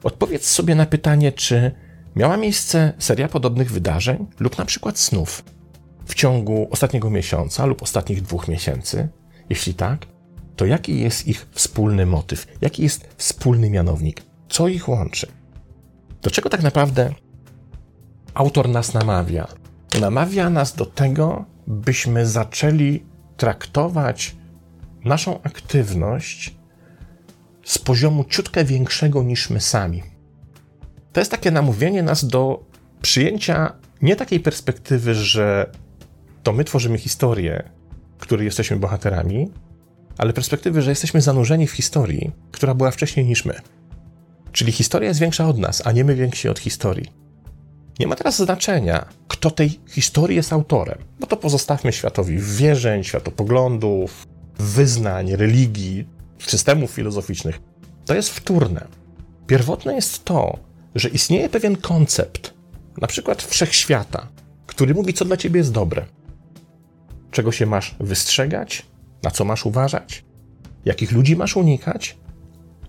Odpowiedz 0.02 0.48
sobie 0.48 0.74
na 0.74 0.86
pytanie, 0.86 1.32
czy 1.32 1.72
miała 2.16 2.36
miejsce 2.36 2.92
seria 2.98 3.28
podobnych 3.28 3.70
wydarzeń 3.70 4.26
lub 4.40 4.58
na 4.58 4.64
przykład 4.64 4.98
snów 4.98 5.44
w 6.06 6.14
ciągu 6.14 6.68
ostatniego 6.70 7.10
miesiąca 7.10 7.66
lub 7.66 7.82
ostatnich 7.82 8.22
dwóch 8.22 8.48
miesięcy? 8.48 9.08
Jeśli 9.50 9.74
tak, 9.74 10.06
to 10.56 10.66
jaki 10.66 11.00
jest 11.00 11.28
ich 11.28 11.46
wspólny 11.52 12.06
motyw? 12.06 12.46
Jaki 12.60 12.82
jest 12.82 13.08
wspólny 13.16 13.70
mianownik? 13.70 14.22
Co 14.48 14.68
ich 14.68 14.88
łączy? 14.88 15.26
Do 16.22 16.30
czego 16.30 16.50
tak 16.50 16.62
naprawdę 16.62 17.14
autor 18.34 18.68
nas 18.68 18.94
namawia? 18.94 19.48
Namawia 20.00 20.50
nas 20.50 20.74
do 20.74 20.86
tego, 20.86 21.44
byśmy 21.66 22.26
zaczęli 22.26 23.02
traktować 23.36 24.36
naszą 25.04 25.42
aktywność 25.42 26.54
z 27.64 27.78
poziomu 27.78 28.24
ciutkę 28.24 28.64
większego 28.64 29.22
niż 29.22 29.50
my 29.50 29.60
sami. 29.60 30.13
To 31.14 31.20
jest 31.20 31.30
takie 31.30 31.50
namówienie 31.50 32.02
nas 32.02 32.24
do 32.24 32.64
przyjęcia 33.02 33.72
nie 34.02 34.16
takiej 34.16 34.40
perspektywy, 34.40 35.14
że 35.14 35.70
to 36.42 36.52
my 36.52 36.64
tworzymy 36.64 36.98
historię, 36.98 37.70
której 38.18 38.44
jesteśmy 38.44 38.76
bohaterami, 38.76 39.50
ale 40.18 40.32
perspektywy, 40.32 40.82
że 40.82 40.90
jesteśmy 40.90 41.20
zanurzeni 41.20 41.66
w 41.66 41.72
historii, 41.72 42.30
która 42.52 42.74
była 42.74 42.90
wcześniej 42.90 43.26
niż 43.26 43.44
my. 43.44 43.54
Czyli 44.52 44.72
historia 44.72 45.08
jest 45.08 45.20
większa 45.20 45.48
od 45.48 45.58
nas, 45.58 45.86
a 45.86 45.92
nie 45.92 46.04
my 46.04 46.14
więksi 46.14 46.48
od 46.48 46.58
historii. 46.58 47.10
Nie 48.00 48.06
ma 48.06 48.16
teraz 48.16 48.36
znaczenia, 48.36 49.06
kto 49.28 49.50
tej 49.50 49.80
historii 49.88 50.36
jest 50.36 50.52
autorem, 50.52 50.98
bo 51.20 51.26
to 51.26 51.36
pozostawmy 51.36 51.92
światowi 51.92 52.38
wierzeń, 52.38 53.04
światopoglądów, 53.04 54.26
wyznań, 54.58 55.36
religii, 55.36 56.08
systemów 56.38 56.90
filozoficznych. 56.90 57.60
To 58.06 58.14
jest 58.14 58.30
wtórne. 58.30 58.86
Pierwotne 59.46 59.94
jest 59.94 60.24
to, 60.24 60.58
że 60.94 61.08
istnieje 61.08 61.48
pewien 61.48 61.76
koncept, 61.76 62.54
na 63.00 63.06
przykład 63.06 63.42
wszechświata, 63.42 64.28
który 64.66 64.94
mówi, 64.94 65.14
co 65.14 65.24
dla 65.24 65.36
ciebie 65.36 65.58
jest 65.58 65.72
dobre, 65.72 66.06
czego 67.30 67.52
się 67.52 67.66
masz 67.66 67.94
wystrzegać, 68.00 68.86
na 69.22 69.30
co 69.30 69.44
masz 69.44 69.66
uważać, 69.66 70.24
jakich 70.84 71.12
ludzi 71.12 71.36
masz 71.36 71.56
unikać, 71.56 72.18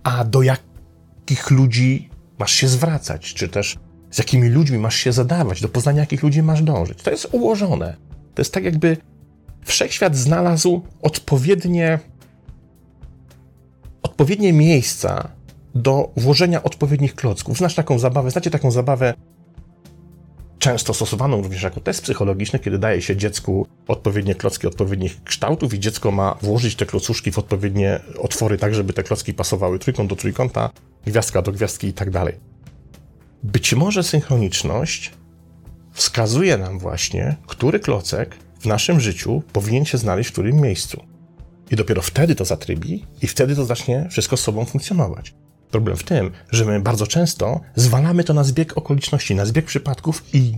a 0.04 0.24
do 0.24 0.42
jakich 0.42 1.52
ludzi 1.52 2.10
masz 2.40 2.52
się 2.52 2.68
zwracać, 2.68 3.34
czy 3.34 3.48
też 3.50 3.78
z 4.12 4.18
jakimi 4.18 4.50
ludźmi 4.50 4.78
masz 4.78 4.96
się 4.96 5.12
zadawać, 5.12 5.62
do 5.62 5.70
poznania 5.70 6.00
jakich 6.00 6.24
ludzi 6.24 6.44
masz 6.44 6.62
dążyć. 6.62 7.02
To 7.02 7.12
jest 7.12 7.28
ułożone. 7.32 7.98
To 8.36 8.42
jest 8.42 8.54
tak, 8.54 8.64
jakby 8.64 8.98
wszechświat 9.62 10.16
znalazł 10.16 10.82
odpowiednie, 11.02 12.00
odpowiednie 14.04 14.54
miejsca 14.54 15.30
do 15.75 16.12
włożenia 16.17 16.63
odpowiednich 16.63 17.15
klocków. 17.15 17.58
Znasz 17.58 17.75
taką 17.75 18.00
zabawę, 18.00 18.32
znacie 18.32 18.51
taką 18.51 18.72
zabawę 18.72 19.13
często 20.60 20.94
stosowaną 20.94 21.41
również 21.41 21.63
jako 21.63 21.79
test 21.79 22.01
psychologiczny, 22.01 22.60
kiedy 22.60 22.79
daje 22.79 23.01
się 23.01 23.17
dziecku 23.17 23.67
odpowiednie 23.88 24.36
klocki 24.36 24.67
odpowiednich 24.67 25.24
kształtów 25.24 25.74
i 25.74 25.79
dziecko 25.79 26.12
ma 26.12 26.36
włożyć 26.41 26.75
te 26.75 26.86
klocuszki 26.86 27.32
w 27.32 27.39
odpowiednie 27.39 28.00
otwory, 28.20 28.58
tak 28.58 28.75
żeby 28.75 28.94
te 28.94 29.03
klocki 29.03 29.34
pasowały 29.34 29.79
trójkąt 29.79 30.10
do 30.10 30.15
trójkąta, 30.15 30.70
gwiazdka 31.05 31.41
do 31.41 31.51
gwiazdki 31.51 31.88
i 31.88 31.94
tak 31.94 32.10
dalej. 32.10 32.36
Być 33.44 33.74
może 33.74 34.03
synchroniczność 34.03 35.12
wskazuje 35.91 36.58
nam 36.58 36.79
właśnie, 36.79 37.36
który 37.48 37.79
klocek 37.79 38.36
w 38.60 38.65
naszym 38.65 39.00
życiu 39.00 39.44
powinien 39.53 39.86
się 39.86 39.98
znaleźć 39.98 40.29
w 40.29 40.34
którym 40.34 40.55
miejscu. 40.55 41.03
I 41.72 41.75
dopiero 41.75 42.01
wtedy 42.01 42.36
to 42.36 42.46
zatrybi 42.46 43.05
i 43.22 43.27
wtedy 43.27 43.55
to 43.55 43.65
zacznie 43.65 44.08
wszystko 44.10 44.38
z 44.38 44.41
sobą 44.41 44.65
funkcjonować. 44.65 45.34
Problem 45.72 45.98
w 45.98 46.03
tym, 46.03 46.31
że 46.51 46.65
my 46.65 46.79
bardzo 46.79 47.07
często 47.07 47.60
zwalamy 47.75 48.24
to 48.24 48.34
na 48.34 48.43
zbieg 48.43 48.77
okoliczności, 48.77 49.36
na 49.36 49.45
zbieg 49.45 49.65
przypadków 49.65 50.24
i 50.34 50.53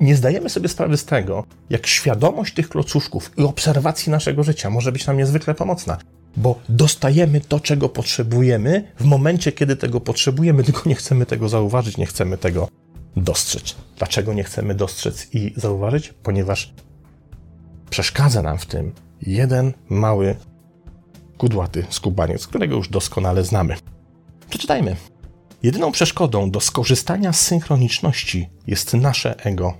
nie 0.00 0.16
zdajemy 0.16 0.50
sobie 0.50 0.68
sprawy 0.68 0.96
z 0.96 1.04
tego, 1.04 1.44
jak 1.70 1.86
świadomość 1.86 2.54
tych 2.54 2.68
klocuszków 2.68 3.30
i 3.36 3.42
obserwacji 3.42 4.10
naszego 4.12 4.42
życia 4.42 4.70
może 4.70 4.92
być 4.92 5.06
nam 5.06 5.16
niezwykle 5.16 5.54
pomocna, 5.54 5.98
bo 6.36 6.58
dostajemy 6.68 7.40
to, 7.40 7.60
czego 7.60 7.88
potrzebujemy 7.88 8.92
w 9.00 9.04
momencie, 9.04 9.52
kiedy 9.52 9.76
tego 9.76 10.00
potrzebujemy, 10.00 10.64
tylko 10.64 10.88
nie 10.88 10.94
chcemy 10.94 11.26
tego 11.26 11.48
zauważyć, 11.48 11.96
nie 11.96 12.06
chcemy 12.06 12.38
tego 12.38 12.68
dostrzec. 13.16 13.74
Dlaczego 13.98 14.32
nie 14.32 14.44
chcemy 14.44 14.74
dostrzec 14.74 15.34
i 15.34 15.52
zauważyć? 15.56 16.14
Ponieważ 16.22 16.72
przeszkadza 17.90 18.42
nam 18.42 18.58
w 18.58 18.66
tym 18.66 18.92
jeden 19.22 19.72
mały, 19.88 20.36
kudłaty 21.38 21.86
skubaniec, 21.90 22.46
którego 22.46 22.76
już 22.76 22.88
doskonale 22.88 23.44
znamy. 23.44 23.76
Przeczytajmy. 24.48 24.96
Jedyną 25.62 25.92
przeszkodą 25.92 26.50
do 26.50 26.60
skorzystania 26.60 27.32
z 27.32 27.40
synchroniczności 27.40 28.48
jest 28.66 28.94
nasze 28.94 29.44
ego, 29.44 29.74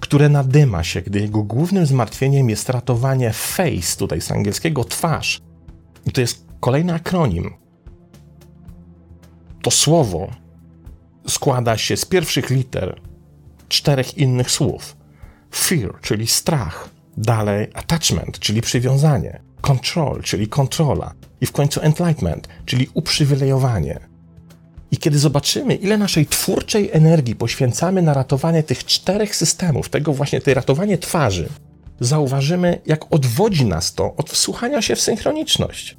które 0.00 0.28
nadyma 0.28 0.84
się, 0.84 1.02
gdy 1.02 1.20
jego 1.20 1.42
głównym 1.42 1.86
zmartwieniem 1.86 2.50
jest 2.50 2.68
ratowanie 2.68 3.32
face, 3.32 3.96
tutaj 3.98 4.20
z 4.20 4.30
angielskiego 4.30 4.84
twarz. 4.84 5.40
I 6.06 6.12
to 6.12 6.20
jest 6.20 6.46
kolejny 6.60 6.94
akronim. 6.94 7.54
To 9.62 9.70
słowo 9.70 10.30
składa 11.28 11.76
się 11.76 11.96
z 11.96 12.04
pierwszych 12.04 12.50
liter 12.50 13.00
czterech 13.68 14.18
innych 14.18 14.50
słów. 14.50 14.96
Fear, 15.54 16.00
czyli 16.00 16.26
strach, 16.26 16.88
dalej 17.16 17.70
attachment, 17.74 18.38
czyli 18.38 18.60
przywiązanie, 18.60 19.42
control, 19.60 20.22
czyli 20.22 20.48
kontrola 20.48 21.14
i 21.42 21.46
w 21.46 21.52
końcu 21.52 21.80
enlightenment, 21.80 22.48
czyli 22.66 22.88
uprzywilejowanie. 22.94 24.00
I 24.90 24.96
kiedy 24.96 25.18
zobaczymy, 25.18 25.74
ile 25.74 25.98
naszej 25.98 26.26
twórczej 26.26 26.90
energii 26.92 27.34
poświęcamy 27.34 28.02
na 28.02 28.14
ratowanie 28.14 28.62
tych 28.62 28.84
czterech 28.84 29.36
systemów, 29.36 29.88
tego 29.88 30.12
właśnie, 30.12 30.40
tej 30.40 30.54
ratowanie 30.54 30.98
twarzy, 30.98 31.48
zauważymy, 32.00 32.80
jak 32.86 33.12
odwodzi 33.14 33.64
nas 33.64 33.94
to 33.94 34.16
od 34.16 34.30
wsłuchania 34.30 34.82
się 34.82 34.96
w 34.96 35.00
synchroniczność. 35.00 35.96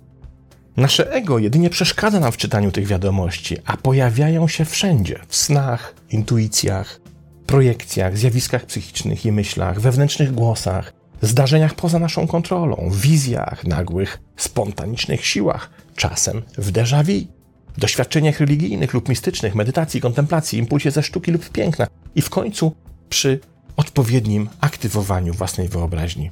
Nasze 0.77 1.11
ego 1.11 1.39
jedynie 1.39 1.69
przeszkadza 1.69 2.19
nam 2.19 2.31
w 2.31 2.37
czytaniu 2.37 2.71
tych 2.71 2.87
wiadomości, 2.87 3.57
a 3.65 3.77
pojawiają 3.77 4.47
się 4.47 4.65
wszędzie 4.65 5.19
w 5.27 5.35
snach, 5.35 5.95
intuicjach, 6.09 6.99
projekcjach, 7.45 8.17
zjawiskach 8.17 8.65
psychicznych 8.65 9.25
i 9.25 9.31
myślach, 9.31 9.79
wewnętrznych 9.79 10.31
głosach, 10.31 10.93
zdarzeniach 11.25 11.73
poza 11.73 11.99
naszą 11.99 12.27
kontrolą, 12.27 12.89
wizjach, 12.93 13.63
nagłych, 13.63 14.19
spontanicznych 14.37 15.25
siłach, 15.25 15.69
czasem 15.95 16.41
w 16.57 16.71
déjà 16.71 17.03
vu 17.03 17.27
doświadczeniach 17.77 18.39
religijnych 18.39 18.93
lub 18.93 19.09
mistycznych, 19.09 19.55
medytacji, 19.55 20.01
kontemplacji, 20.01 20.59
impulsie 20.59 20.91
ze 20.91 21.03
sztuki 21.03 21.31
lub 21.31 21.49
piękna 21.49 21.87
i 22.15 22.21
w 22.21 22.29
końcu 22.29 22.75
przy 23.09 23.39
odpowiednim 23.77 24.49
aktywowaniu 24.61 25.33
własnej 25.33 25.69
wyobraźni. 25.69 26.29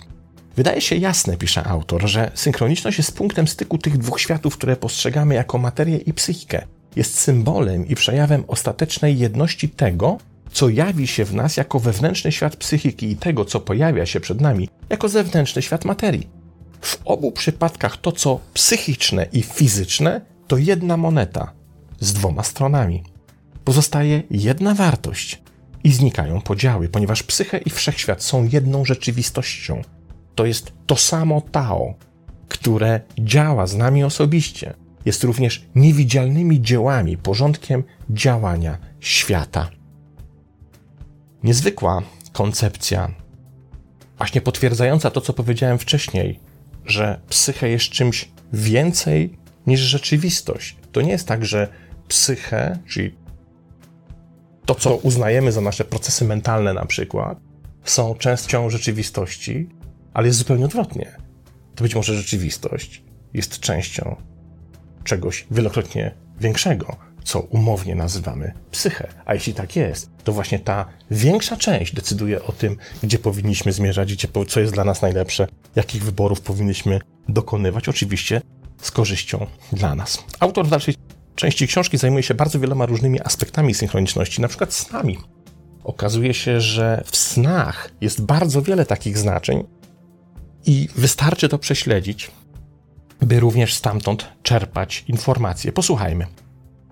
Wydaje 0.55 0.81
się 0.81 0.95
jasne, 0.95 1.38
pisze 1.38 1.63
autor, 1.63 2.07
że 2.07 2.31
synchroniczność 2.33 2.98
jest 2.98 3.17
punktem 3.17 3.48
styku 3.48 3.77
tych 3.77 3.98
dwóch 3.98 4.21
światów, 4.21 4.57
które 4.57 4.75
postrzegamy 4.75 5.36
jako 5.36 5.57
materię 5.57 5.98
i 5.98 6.13
psychikę. 6.13 6.62
Jest 6.95 7.17
symbolem 7.17 7.88
i 7.88 7.95
przejawem 7.95 8.43
ostatecznej 8.48 9.19
jedności 9.19 9.69
tego, 9.69 10.17
co 10.51 10.70
jawi 10.70 11.08
się 11.08 11.25
w 11.25 11.34
nas 11.34 11.58
jako 11.58 11.79
wewnętrzny 11.79 12.31
świat 12.31 12.55
psychiki 12.55 13.12
i 13.12 13.15
tego, 13.15 13.46
co 13.46 13.60
pojawia 13.60 14.05
się 14.05 14.20
przed 14.20 14.41
nami 14.41 14.70
jako 14.89 15.10
zewnętrzny 15.10 15.62
świat 15.62 15.86
materii. 15.86 16.27
W 16.81 17.00
obu 17.05 17.31
przypadkach 17.31 17.98
to, 17.98 18.12
co 18.12 18.39
psychiczne 18.53 19.27
i 19.31 19.43
fizyczne, 19.43 20.22
to 20.48 20.58
jedna 20.58 20.98
moneta 20.98 21.51
z 22.00 22.13
dwoma 22.13 22.43
stronami. 22.43 23.03
Pozostaje 23.63 24.24
jedna 24.31 24.74
wartość 24.75 25.41
i 25.84 25.91
znikają 25.91 26.41
podziały, 26.41 26.89
ponieważ 26.89 27.24
psychę 27.24 27.58
i 27.58 27.70
wszechświat 27.70 28.24
są 28.24 28.50
jedną 28.51 28.86
rzeczywistością. 28.86 29.81
To 30.36 30.46
jest 30.46 30.74
to 30.88 30.96
samo 30.96 31.41
Tao, 31.41 31.93
które 32.48 33.01
działa 33.20 33.67
z 33.67 33.75
nami 33.75 34.03
osobiście. 34.03 34.74
Jest 35.05 35.24
również 35.24 35.66
niewidzialnymi 35.75 36.61
dziełami, 36.61 37.18
porządkiem 37.18 37.83
działania 38.09 38.77
świata. 39.00 39.70
Niezwykła 41.44 42.01
koncepcja, 42.34 43.12
właśnie 44.18 44.42
potwierdzająca 44.42 45.12
to, 45.12 45.22
co 45.22 45.34
powiedziałem 45.34 45.77
wcześniej, 45.80 46.40
że 46.86 47.22
psycha 47.30 47.68
jest 47.68 47.86
czymś 47.86 48.32
więcej 48.54 49.38
niż 49.68 49.80
rzeczywistość. 49.80 50.75
To 50.92 51.01
nie 51.01 51.12
jest 51.12 51.27
tak, 51.27 51.46
że 51.46 51.68
psychę, 52.08 52.80
czyli 52.88 53.16
to, 54.66 54.75
co 54.75 54.96
uznajemy 54.96 55.51
za 55.51 55.62
nasze 55.62 55.86
procesy 55.86 56.25
mentalne 56.25 56.74
na 56.74 56.86
przykład, 56.86 57.40
są 57.84 58.16
częścią 58.16 58.70
rzeczywistości, 58.70 59.70
ale 60.14 60.27
jest 60.27 60.40
zupełnie 60.40 60.66
odwrotnie. 60.66 61.18
To 61.75 61.84
być 61.84 61.96
może 61.96 62.16
rzeczywistość 62.16 63.04
jest 63.34 63.60
częścią 63.60 64.16
czegoś 65.04 65.48
wielokrotnie 65.51 66.16
większego, 66.40 67.10
co 67.24 67.40
umownie 67.40 67.96
nazywamy 67.96 68.53
psychę. 68.72 69.07
A 69.25 69.34
jeśli 69.34 69.53
tak 69.53 69.75
jest, 69.75 70.10
to 70.24 70.34
właśnie 70.34 70.60
ta 70.60 70.86
większa 71.12 71.57
część 71.57 71.96
decyduje 71.96 72.44
o 72.44 72.51
tym, 72.51 72.77
gdzie 73.03 73.20
powinniśmy 73.20 73.72
zmierzać, 73.72 74.14
gdzie, 74.14 74.27
co 74.48 74.60
jest 74.60 74.74
dla 74.74 74.84
nas 74.84 75.01
najlepsze, 75.01 75.48
jakich 75.75 76.03
wyborów 76.03 76.42
powinniśmy 76.42 77.00
dokonywać. 77.29 77.90
Oczywiście 77.90 78.42
z 78.81 78.92
korzyścią 78.92 79.48
dla 79.74 79.96
nas. 79.96 80.24
Autor 80.40 80.68
w 80.68 80.70
dalszej 80.70 80.96
części 81.36 81.68
książki 81.68 81.98
zajmuje 81.98 82.24
się 82.24 82.34
bardzo 82.34 82.60
wieloma 82.60 82.86
różnymi 82.86 83.22
aspektami 83.22 83.74
synchroniczności, 83.74 84.42
na 84.42 84.48
przykład 84.48 84.74
snami. 84.74 85.18
Okazuje 85.84 86.34
się, 86.34 86.62
że 86.62 87.03
w 87.05 87.18
snach 87.18 87.92
jest 88.01 88.22
bardzo 88.22 88.62
wiele 88.62 88.86
takich 88.86 89.18
znaczeń 89.18 89.64
i 90.66 90.90
wystarczy 90.96 91.50
to 91.50 91.57
prześledzić, 91.57 92.31
by 93.22 93.40
również 93.40 93.74
stamtąd 93.74 94.27
czerpać 94.44 95.03
informacje. 95.07 95.72
Posłuchajmy. 95.72 96.25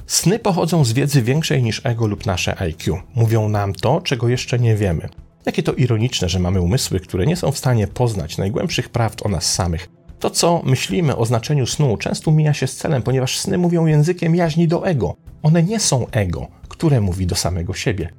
Sny 0.10 0.40
pochodzą 0.40 0.86
z 0.86 0.94
wiedzy 0.94 1.22
większej 1.22 1.64
niż 1.64 1.82
ego 1.84 2.08
lub 2.08 2.26
nasze 2.26 2.60
IQ. 2.62 3.00
Mówią 3.16 3.50
nam 3.50 3.74
to, 3.74 4.02
czego 4.02 4.28
jeszcze 4.28 4.60
nie 4.60 4.76
wiemy. 4.76 5.10
Jakie 5.46 5.64
to 5.64 5.74
ironiczne, 5.74 6.30
że 6.30 6.40
mamy 6.40 6.62
umysły, 6.62 7.00
które 7.00 7.26
nie 7.26 7.36
są 7.36 7.52
w 7.52 7.58
stanie 7.58 7.88
poznać 7.88 8.38
najgłębszych 8.38 8.90
prawd 8.90 9.26
o 9.26 9.30
nas 9.30 9.54
samych, 9.54 9.90
to, 10.20 10.30
co 10.30 10.62
myślimy 10.66 11.16
o 11.16 11.26
znaczeniu 11.26 11.66
snu, 11.66 11.98
często 11.98 12.32
mija 12.32 12.54
się 12.54 12.68
z 12.68 12.76
celem, 12.76 13.02
ponieważ 13.02 13.40
sny 13.40 13.58
mówią 13.58 13.86
językiem 13.86 14.36
jaźni 14.36 14.68
do 14.68 14.88
ego. 14.88 15.16
One 15.44 15.64
nie 15.64 15.80
są 15.80 16.08
ego, 16.12 16.48
które 16.68 17.02
mówi 17.02 17.28
do 17.28 17.36
samego 17.36 17.74
siebie. 17.74 18.10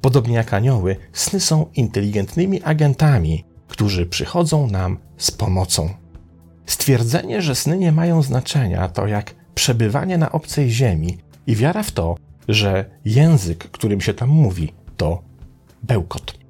Podobnie 0.00 0.34
jak 0.34 0.54
anioły, 0.54 0.96
sny 1.12 1.40
są 1.40 1.66
inteligentnymi 1.74 2.62
agentami, 2.62 3.44
którzy 3.68 4.06
przychodzą 4.06 4.66
nam 4.66 4.98
z 5.16 5.30
pomocą. 5.30 5.88
Stwierdzenie, 6.66 7.42
że 7.42 7.54
sny 7.54 7.78
nie 7.78 7.92
mają 7.92 8.22
znaczenia, 8.22 8.88
to 8.88 9.06
jak 9.06 9.34
przebywanie 9.54 10.18
na 10.18 10.32
obcej 10.32 10.70
ziemi 10.70 11.18
i 11.46 11.56
wiara 11.56 11.82
w 11.82 11.90
to, 11.90 12.16
że 12.48 12.84
język, 13.04 13.70
którym 13.70 14.00
się 14.00 14.14
tam 14.14 14.28
mówi, 14.28 14.72
to 14.96 15.22
bełkot. 15.82 16.42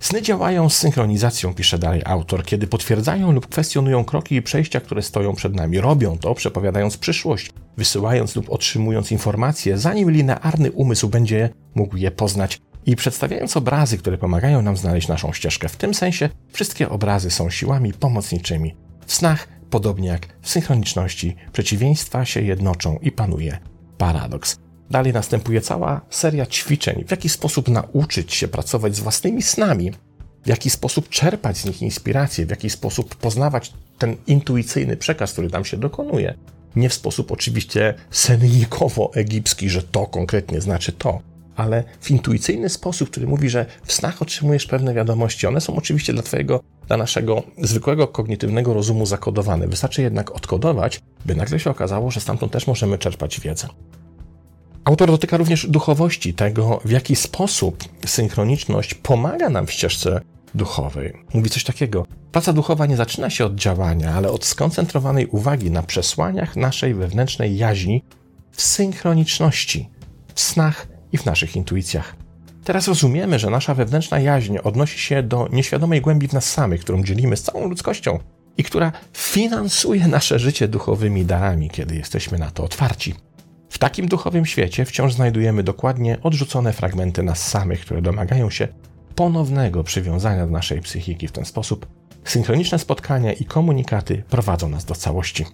Sny 0.00 0.22
działają 0.22 0.68
z 0.68 0.76
synchronizacją, 0.76 1.54
pisze 1.54 1.78
dalej 1.78 2.02
autor, 2.04 2.44
kiedy 2.44 2.66
potwierdzają 2.66 3.32
lub 3.32 3.46
kwestionują 3.46 4.04
kroki 4.04 4.34
i 4.34 4.42
przejścia, 4.42 4.80
które 4.80 5.02
stoją 5.02 5.34
przed 5.34 5.54
nami. 5.54 5.80
Robią 5.80 6.18
to, 6.18 6.34
przepowiadając 6.34 6.96
przyszłość, 6.96 7.50
wysyłając 7.76 8.36
lub 8.36 8.50
otrzymując 8.50 9.12
informacje, 9.12 9.78
zanim 9.78 10.10
linearny 10.10 10.72
umysł 10.72 11.08
będzie 11.08 11.50
mógł 11.74 11.96
je 11.96 12.10
poznać 12.10 12.60
i 12.86 12.96
przedstawiając 12.96 13.56
obrazy, 13.56 13.98
które 13.98 14.18
pomagają 14.18 14.62
nam 14.62 14.76
znaleźć 14.76 15.08
naszą 15.08 15.32
ścieżkę. 15.32 15.68
W 15.68 15.76
tym 15.76 15.94
sensie 15.94 16.28
wszystkie 16.52 16.88
obrazy 16.88 17.30
są 17.30 17.50
siłami 17.50 17.92
pomocniczymi. 17.92 18.74
W 19.06 19.14
snach, 19.14 19.48
podobnie 19.70 20.08
jak 20.08 20.28
w 20.40 20.50
synchroniczności, 20.50 21.36
przeciwieństwa 21.52 22.24
się 22.24 22.42
jednoczą 22.42 22.98
i 23.02 23.12
panuje 23.12 23.58
paradoks. 23.98 24.56
Dalej 24.90 25.12
następuje 25.12 25.60
cała 25.60 26.00
seria 26.10 26.46
ćwiczeń, 26.46 27.04
w 27.06 27.10
jaki 27.10 27.28
sposób 27.28 27.68
nauczyć 27.68 28.34
się 28.34 28.48
pracować 28.48 28.96
z 28.96 29.00
własnymi 29.00 29.42
snami, 29.42 29.92
w 30.44 30.48
jaki 30.48 30.70
sposób 30.70 31.08
czerpać 31.08 31.58
z 31.58 31.64
nich 31.64 31.82
inspirację, 31.82 32.46
w 32.46 32.50
jaki 32.50 32.70
sposób 32.70 33.14
poznawać 33.14 33.72
ten 33.98 34.16
intuicyjny 34.26 34.96
przekaz, 34.96 35.32
który 35.32 35.50
tam 35.50 35.64
się 35.64 35.76
dokonuje. 35.76 36.34
Nie 36.76 36.88
w 36.88 36.94
sposób 36.94 37.32
oczywiście 37.32 37.94
sennikowo-egipski, 38.10 39.68
że 39.68 39.82
to 39.82 40.06
konkretnie 40.06 40.60
znaczy 40.60 40.92
to, 40.92 41.20
ale 41.56 41.84
w 42.00 42.10
intuicyjny 42.10 42.68
sposób, 42.68 43.10
który 43.10 43.26
mówi, 43.26 43.50
że 43.50 43.66
w 43.84 43.92
snach 43.92 44.22
otrzymujesz 44.22 44.66
pewne 44.66 44.94
wiadomości. 44.94 45.46
One 45.46 45.60
są 45.60 45.76
oczywiście 45.76 46.12
dla 46.12 46.22
Twojego, 46.22 46.60
dla 46.86 46.96
naszego 46.96 47.42
zwykłego 47.58 48.08
kognitywnego 48.08 48.74
rozumu 48.74 49.06
zakodowane. 49.06 49.68
Wystarczy 49.68 50.02
jednak 50.02 50.30
odkodować, 50.30 51.00
by 51.26 51.34
nagle 51.34 51.60
się 51.60 51.70
okazało, 51.70 52.10
że 52.10 52.20
stamtąd 52.20 52.52
też 52.52 52.66
możemy 52.66 52.98
czerpać 52.98 53.40
wiedzę. 53.40 53.68
Autor 54.84 55.10
dotyka 55.10 55.36
również 55.36 55.66
duchowości, 55.66 56.34
tego 56.34 56.80
w 56.84 56.90
jaki 56.90 57.16
sposób 57.16 57.84
synchroniczność 58.06 58.94
pomaga 58.94 59.48
nam 59.48 59.66
w 59.66 59.72
ścieżce 59.72 60.20
duchowej. 60.54 61.12
Mówi 61.34 61.50
coś 61.50 61.64
takiego. 61.64 62.06
Praca 62.32 62.52
duchowa 62.52 62.86
nie 62.86 62.96
zaczyna 62.96 63.30
się 63.30 63.44
od 63.44 63.54
działania, 63.54 64.14
ale 64.14 64.30
od 64.30 64.44
skoncentrowanej 64.44 65.26
uwagi 65.26 65.70
na 65.70 65.82
przesłaniach 65.82 66.56
naszej 66.56 66.94
wewnętrznej 66.94 67.56
jaźni 67.56 68.02
w 68.50 68.62
synchroniczności, 68.62 69.88
w 70.34 70.40
snach 70.40 70.91
i 71.12 71.18
w 71.18 71.26
naszych 71.26 71.56
intuicjach. 71.56 72.16
Teraz 72.64 72.88
rozumiemy, 72.88 73.38
że 73.38 73.50
nasza 73.50 73.74
wewnętrzna 73.74 74.20
jaźń 74.20 74.58
odnosi 74.64 74.98
się 74.98 75.22
do 75.22 75.48
nieświadomej 75.52 76.00
głębi 76.00 76.28
w 76.28 76.32
nas 76.32 76.52
samych, 76.52 76.80
którą 76.80 77.04
dzielimy 77.04 77.36
z 77.36 77.42
całą 77.42 77.68
ludzkością 77.68 78.18
i 78.56 78.64
która 78.64 78.92
finansuje 79.12 80.08
nasze 80.08 80.38
życie 80.38 80.68
duchowymi 80.68 81.24
darami, 81.24 81.70
kiedy 81.70 81.96
jesteśmy 81.96 82.38
na 82.38 82.50
to 82.50 82.64
otwarci. 82.64 83.14
W 83.68 83.78
takim 83.78 84.08
duchowym 84.08 84.46
świecie 84.46 84.84
wciąż 84.84 85.14
znajdujemy 85.14 85.62
dokładnie 85.62 86.18
odrzucone 86.22 86.72
fragmenty 86.72 87.22
nas 87.22 87.48
samych, 87.48 87.80
które 87.80 88.02
domagają 88.02 88.50
się 88.50 88.68
ponownego 89.14 89.84
przywiązania 89.84 90.46
do 90.46 90.52
naszej 90.52 90.80
psychiki. 90.80 91.28
W 91.28 91.32
ten 91.32 91.44
sposób 91.44 91.86
synchroniczne 92.24 92.78
spotkania 92.78 93.32
i 93.32 93.44
komunikaty 93.44 94.22
prowadzą 94.30 94.68
nas 94.68 94.84
do 94.84 94.94
całości. 94.94 95.44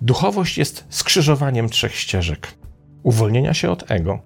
Duchowość 0.00 0.58
jest 0.58 0.84
skrzyżowaniem 0.88 1.68
trzech 1.68 1.96
ścieżek: 1.96 2.54
uwolnienia 3.02 3.54
się 3.54 3.70
od 3.70 3.90
ego, 3.90 4.18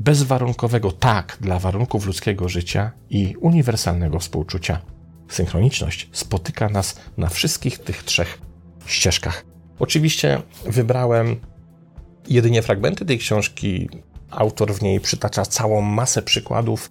bezwarunkowego 0.00 0.92
tak 0.92 1.38
dla 1.40 1.58
warunków 1.58 2.06
ludzkiego 2.06 2.48
życia 2.48 2.90
i 3.10 3.36
uniwersalnego 3.40 4.18
współczucia. 4.18 4.80
Synchroniczność 5.28 6.08
spotyka 6.12 6.68
nas 6.68 7.00
na 7.16 7.28
wszystkich 7.28 7.78
tych 7.78 8.02
trzech 8.02 8.38
ścieżkach. 8.86 9.44
Oczywiście 9.78 10.42
wybrałem 10.66 11.36
jedynie 12.28 12.62
fragmenty 12.62 13.04
tej 13.04 13.18
książki. 13.18 13.88
Autor 14.30 14.74
w 14.74 14.82
niej 14.82 15.00
przytacza 15.00 15.44
całą 15.44 15.80
masę 15.80 16.22
przykładów 16.22 16.90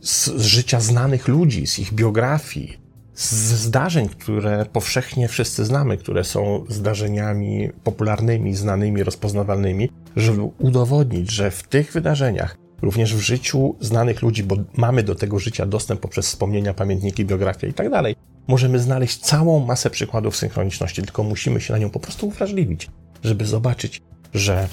z, 0.00 0.28
życia 0.40 0.80
znanych 0.80 1.28
ludzi, 1.28 1.66
z 1.66 1.78
ich 1.78 1.92
biografii, 1.92 2.78
z 3.14 3.32
zdarzeń, 3.52 4.08
które 4.08 4.66
powszechnie 4.72 5.28
wszyscy 5.28 5.64
znamy, 5.64 5.96
które 5.96 6.24
są 6.24 6.64
zdarzeniami 6.68 7.70
popularnymi, 7.84 8.54
znanymi, 8.54 9.02
rozpoznawalnymi, 9.04 9.90
żeby 10.18 10.42
udowodnić, 10.42 11.30
że 11.30 11.50
w 11.50 11.62
tych 11.62 11.92
wydarzeniach, 11.92 12.56
również 12.82 13.14
w 13.14 13.20
życiu 13.20 13.76
znanych 13.80 14.22
ludzi, 14.22 14.44
bo 14.44 14.56
mamy 14.76 15.02
do 15.02 15.14
tego 15.14 15.38
życia 15.38 15.66
dostęp 15.66 16.00
poprzez 16.00 16.26
wspomnienia, 16.26 16.74
pamiętniki, 16.74 17.24
biografie 17.24 17.72
tak 17.72 17.90
dalej, 17.90 18.16
możemy 18.48 18.78
znaleźć 18.78 19.18
całą 19.18 19.66
masę 19.66 19.90
przykładów 19.90 20.36
synchroniczności, 20.36 21.02
tylko 21.02 21.22
musimy 21.22 21.60
się 21.60 21.72
na 21.72 21.78
nią 21.78 21.90
po 21.90 22.00
prostu 22.00 22.26
uwrażliwić, 22.28 22.90
żeby 23.24 23.46
zobaczyć, 23.46 24.02
że 24.34 24.68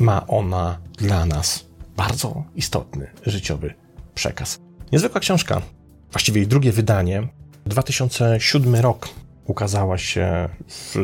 ma 0.00 0.26
ona 0.26 0.78
dla 0.98 1.26
nas 1.26 1.66
bardzo 1.96 2.44
istotny 2.54 3.06
życiowy 3.26 3.74
przekaz. 4.14 4.58
Niezwykła 4.92 5.20
książka, 5.20 5.62
właściwie 6.10 6.40
jej 6.40 6.48
drugie 6.48 6.72
wydanie, 6.72 7.28
2007 7.66 8.74
rok 8.74 9.08
ukazała 9.46 9.98
się 9.98 10.48
w 10.68 10.94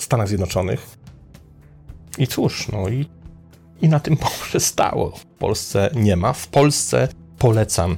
Stanach 0.00 0.28
Zjednoczonych. 0.28 0.99
I 2.18 2.26
cóż, 2.26 2.68
no 2.68 2.88
i, 2.88 3.06
i 3.80 3.88
na 3.88 4.00
tym 4.00 4.16
poprzestało. 4.26 5.10
W 5.10 5.26
Polsce 5.26 5.90
nie 5.94 6.16
ma. 6.16 6.32
W 6.32 6.48
Polsce 6.48 7.08
polecam. 7.38 7.96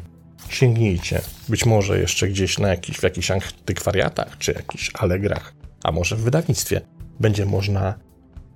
Sięgnijcie. 0.48 1.20
Być 1.48 1.66
może 1.66 1.98
jeszcze 1.98 2.29
gdzieś 2.29 2.59
na 2.59 2.68
jakiś, 2.68 2.96
w 2.96 3.03
jakichś 3.03 3.31
antykwariatach, 3.31 4.38
czy 4.38 4.53
jakichś 4.53 4.90
alegrach, 4.94 5.55
a 5.85 5.92
może 5.92 6.16
w 6.16 6.20
wydawnictwie 6.20 6.81
będzie 7.20 7.46
można 7.46 7.94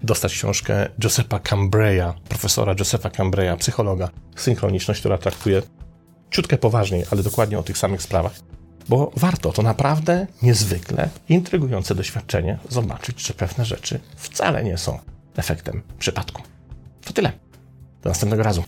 dostać 0.02 0.32
książkę 0.32 0.88
Josepha 1.04 1.38
Cambreya, 1.38 2.12
profesora 2.28 2.74
Josepha 2.78 3.10
Cambreya, 3.10 3.56
psychologa, 3.58 4.08
synchroniczność, 4.36 5.00
która 5.00 5.18
traktuje 5.18 5.62
ciutkę 6.30 6.58
poważniej, 6.58 7.04
ale 7.10 7.22
dokładnie 7.22 7.58
o 7.58 7.62
tych 7.62 7.78
samych 7.78 8.02
sprawach 8.02 8.32
bo 8.88 9.10
warto, 9.16 9.52
to 9.52 9.62
naprawdę 9.62 10.26
niezwykle 10.42 11.08
intrygujące 11.28 11.94
doświadczenie 11.94 12.58
zobaczyć, 12.68 13.26
że 13.26 13.34
pewne 13.34 13.64
rzeczy 13.64 14.00
wcale 14.16 14.64
nie 14.64 14.78
są 14.78 14.98
efektem 15.38 15.82
przypadku. 15.98 16.42
To 17.04 17.12
tyle. 17.12 17.32
Do 18.02 18.08
następnego 18.08 18.42
razu. 18.42 18.64